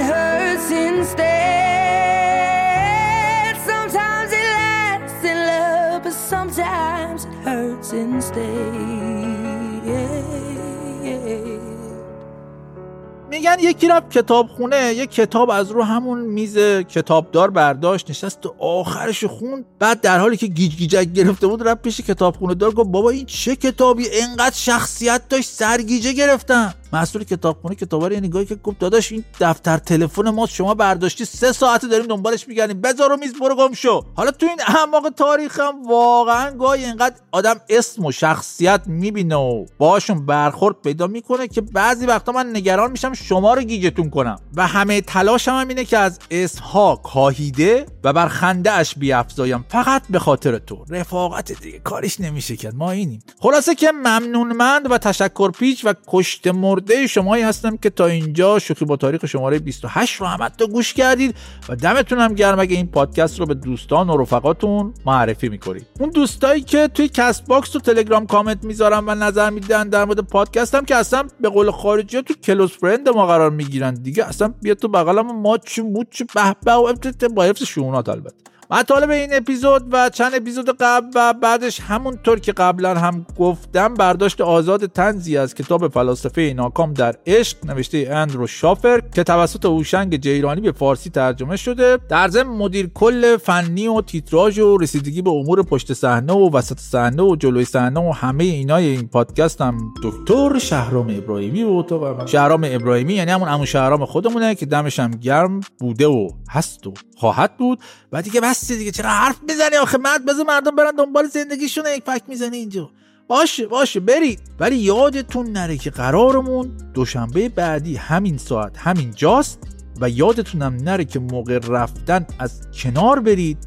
میگن 13.30 13.56
یکی 13.60 13.88
رفت 13.88 14.10
کتابخونه 14.10 14.94
یه 14.94 15.06
کتاب 15.06 15.50
از 15.50 15.70
رو 15.70 15.82
همون 15.82 16.20
میز 16.20 16.58
کتابدار 16.88 17.50
برداشت 17.50 18.10
نشست 18.10 18.46
و 18.46 18.54
آخرش 18.58 19.24
خوند. 19.24 19.64
بعد 19.78 20.00
در 20.00 20.18
حالی 20.18 20.36
که 20.36 20.46
گیج 20.46 20.76
گیجک 20.76 21.12
گرفته 21.12 21.46
بود 21.46 21.68
رفت 21.68 21.82
پیش 21.82 22.00
کتابخونه 22.00 22.54
دار 22.54 22.70
گفت 22.70 22.88
بابا 22.88 23.10
این 23.10 23.26
چه 23.26 23.56
کتابی؟ 23.56 24.06
انقدر 24.12 24.54
شخصیت 24.54 25.28
داشت 25.28 25.50
سرگیجه 25.50 26.12
گرفتم. 26.12 26.74
مسئول 26.92 27.24
کتابخونه 27.24 27.74
کتابا 27.74 28.06
رو 28.06 28.16
نگاهی 28.16 28.46
که 28.46 28.54
گفت 28.54 28.78
داداش 28.78 29.12
این 29.12 29.24
دفتر 29.40 29.78
تلفن 29.78 30.30
ما 30.30 30.46
شما 30.46 30.74
برداشتی 30.74 31.24
سه 31.24 31.52
ساعته 31.52 31.88
داریم 31.88 32.06
دنبالش 32.06 32.48
میگردیم. 32.48 32.80
بذار 32.80 33.16
میز 33.16 33.32
برو 33.40 33.56
گم 33.56 33.74
شو. 33.74 34.04
حالا 34.14 34.30
تو 34.30 34.46
این 34.46 34.60
اعماق 34.66 35.08
تاریخ 35.08 35.60
هم 35.60 35.88
واقعا 35.88 36.50
گاهی 36.50 36.84
اینقدر 36.84 37.16
آدم 37.32 37.60
اسم 37.68 38.04
و 38.04 38.12
شخصیت 38.12 38.80
می‌بینه 38.86 39.36
و 39.36 39.66
باشون 39.78 40.26
برخورد 40.26 40.76
پیدا 40.82 41.06
می‌کنه 41.06 41.48
که 41.48 41.60
بعضی 41.60 42.06
وقتا 42.06 42.32
من 42.32 42.56
نگران 42.56 42.90
میشم 42.90 43.14
شما 43.14 43.54
رو 43.54 43.62
گیجتون 43.62 44.10
کنم. 44.10 44.40
و 44.56 44.66
همه 44.66 45.00
تلاشم 45.00 45.50
هم 45.50 45.68
اینه 45.68 45.84
که 45.84 45.98
از 45.98 46.18
اسمها 46.30 46.96
کاهیده 46.96 47.86
و 48.04 48.12
بر 48.12 48.28
خنده 48.28 48.72
اش 48.72 48.94
بیافزایم. 48.94 49.64
فقط 49.68 50.02
به 50.10 50.18
خاطر 50.18 50.58
تو. 50.58 50.84
رفاقت 50.90 51.52
دیگه 51.62 51.78
کاریش 51.78 52.20
نمیشه 52.20 52.56
کرد. 52.56 52.74
ما 52.74 52.90
اینیم. 52.90 53.22
خلاصه 53.40 53.74
که 53.74 53.92
ممنونمند 53.92 54.90
و 54.90 54.98
تشکر 54.98 55.50
پیچ 55.50 55.84
و 55.84 55.94
کشته 56.06 56.48
مرده 56.78 57.06
شمایی 57.06 57.42
هستم 57.42 57.76
که 57.76 57.90
تا 57.90 58.06
اینجا 58.06 58.58
شوخی 58.58 58.84
با 58.84 58.96
تاریخ 58.96 59.26
شماره 59.26 59.58
28 59.58 60.20
رو 60.20 60.26
هم 60.26 60.48
تا 60.48 60.66
گوش 60.66 60.94
کردید 60.94 61.34
و 61.68 61.76
دمتون 61.76 62.18
هم 62.18 62.34
گرم 62.34 62.60
اگه 62.60 62.76
این 62.76 62.86
پادکست 62.86 63.40
رو 63.40 63.46
به 63.46 63.54
دوستان 63.54 64.10
و 64.10 64.16
رفقاتون 64.16 64.94
معرفی 65.06 65.48
می‌کنید. 65.48 65.86
اون 66.00 66.10
دوستایی 66.10 66.60
که 66.60 66.88
توی 66.88 67.08
CastBox 67.08 67.76
و 67.76 67.78
تلگرام 67.78 68.26
کامنت 68.26 68.64
می‌ذارن 68.64 69.04
و 69.06 69.14
نظر 69.14 69.50
میدن 69.50 69.88
در 69.88 70.04
مورد 70.04 70.20
پادکستم 70.20 70.84
که 70.84 70.96
اصلا 70.96 71.24
به 71.40 71.48
قول 71.48 71.70
خارجی 71.70 72.22
تو 72.22 72.34
close 72.34 72.70
friend 72.70 73.08
ما 73.08 73.26
قرار 73.26 73.50
می‌گیرن 73.50 73.94
دیگه 73.94 74.24
اصلا 74.24 74.54
بیا 74.62 74.74
تو 74.74 74.88
بغلم 74.88 75.40
ماچ 75.40 75.58
و 75.58 75.82
موچ 75.82 76.22
به 76.34 76.56
به 76.64 76.72
و 76.72 77.28
با 77.34 77.44
حفظ 77.44 77.62
شئونات 77.62 78.08
البته. 78.08 78.47
مطالب 78.70 79.10
این 79.10 79.34
اپیزود 79.34 79.86
و 79.92 80.08
چند 80.08 80.34
اپیزود 80.34 80.76
قبل 80.80 81.10
و 81.14 81.34
بعدش 81.42 81.80
همونطور 81.80 82.40
که 82.40 82.52
قبلا 82.52 82.94
هم 82.94 83.26
گفتم 83.38 83.94
برداشت 83.94 84.40
آزاد 84.40 84.86
تنزی 84.86 85.36
از 85.36 85.54
کتاب 85.54 85.88
فلاسفه 85.88 86.52
ناکام 86.56 86.92
در 86.92 87.16
عشق 87.26 87.56
نوشته 87.66 88.08
اندرو 88.10 88.46
شافر 88.46 89.00
که 89.14 89.22
توسط 89.22 89.64
هوشنگ 89.64 90.16
جیرانی 90.16 90.60
به 90.60 90.72
فارسی 90.72 91.10
ترجمه 91.10 91.56
شده. 91.56 91.98
در 92.08 92.28
ضمن 92.28 92.56
مدیر 92.56 92.90
کل 92.94 93.36
فنی 93.36 93.88
و 93.88 94.00
تیتراژ 94.00 94.58
و 94.58 94.76
رسیدگی 94.76 95.22
به 95.22 95.30
امور 95.30 95.62
پشت 95.62 95.92
صحنه 95.92 96.32
و 96.32 96.56
وسط 96.56 96.78
صحنه 96.78 97.22
و 97.22 97.36
جلوی 97.36 97.64
صحنه 97.64 98.00
و 98.00 98.12
همه 98.12 98.44
اینای 98.44 98.86
این 98.86 99.08
پادکست 99.08 99.60
هم. 99.60 99.78
دکتر 100.02 100.58
شهرام 100.58 101.10
ابراهیمی 101.10 101.62
و 101.62 101.82
تو 101.82 102.26
شهرام 102.26 102.64
ابراهیمی 102.64 103.14
یعنی 103.14 103.30
همون 103.30 103.48
عمو 103.48 103.66
شهرام 103.66 104.04
خودمونه 104.04 104.54
که 104.54 104.66
دمش 104.66 105.00
هم 105.00 105.10
گرم 105.10 105.60
بوده 105.78 106.06
و 106.06 106.28
هست 106.50 106.86
و 106.86 106.92
خواهد 107.18 107.56
بود. 107.56 107.78
و 108.12 108.22
دیگه 108.22 108.40
بس 108.40 108.72
دیگه 108.72 108.90
چرا 108.90 109.10
حرف 109.10 109.36
می‌زنی 109.48 109.76
آخه؟ 109.76 109.98
مرد 109.98 110.24
بذار 110.24 110.46
مردم 110.46 110.76
برن 110.76 110.90
دنبال 110.90 111.26
زندگیشون 111.26 111.84
یک 111.96 112.02
فک 112.06 112.22
می‌زنی 112.28 112.56
اینجا. 112.56 112.90
باشه 113.28 113.66
باشه 113.66 114.00
برید. 114.00 114.40
ولی 114.60 114.76
یادتون 114.76 115.50
نره 115.50 115.76
که 115.76 115.90
قرارمون 115.90 116.76
دوشنبه 116.94 117.48
بعدی 117.48 117.96
همین 117.96 118.38
ساعت 118.38 118.78
همین 118.78 119.12
جاست 119.16 119.58
و 120.00 120.10
یادتونم 120.10 120.74
نره 120.74 121.04
که 121.04 121.18
موقع 121.18 121.58
رفتن 121.68 122.26
از 122.38 122.60
کنار 122.82 123.20
برید. 123.20 123.58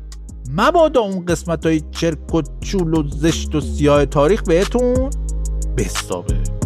مبادا 0.52 1.02
اون 1.02 1.26
قسمت 1.26 1.66
های 1.66 1.82
چرک 1.92 2.36
و 2.36 2.42
چول 2.62 2.94
و 2.94 3.08
زشت 3.08 3.56
و 3.56 3.62
سیاه 3.62 4.06
تاریخ 4.06 4.44
بهتون 4.44 5.10
بستابه 5.78 6.61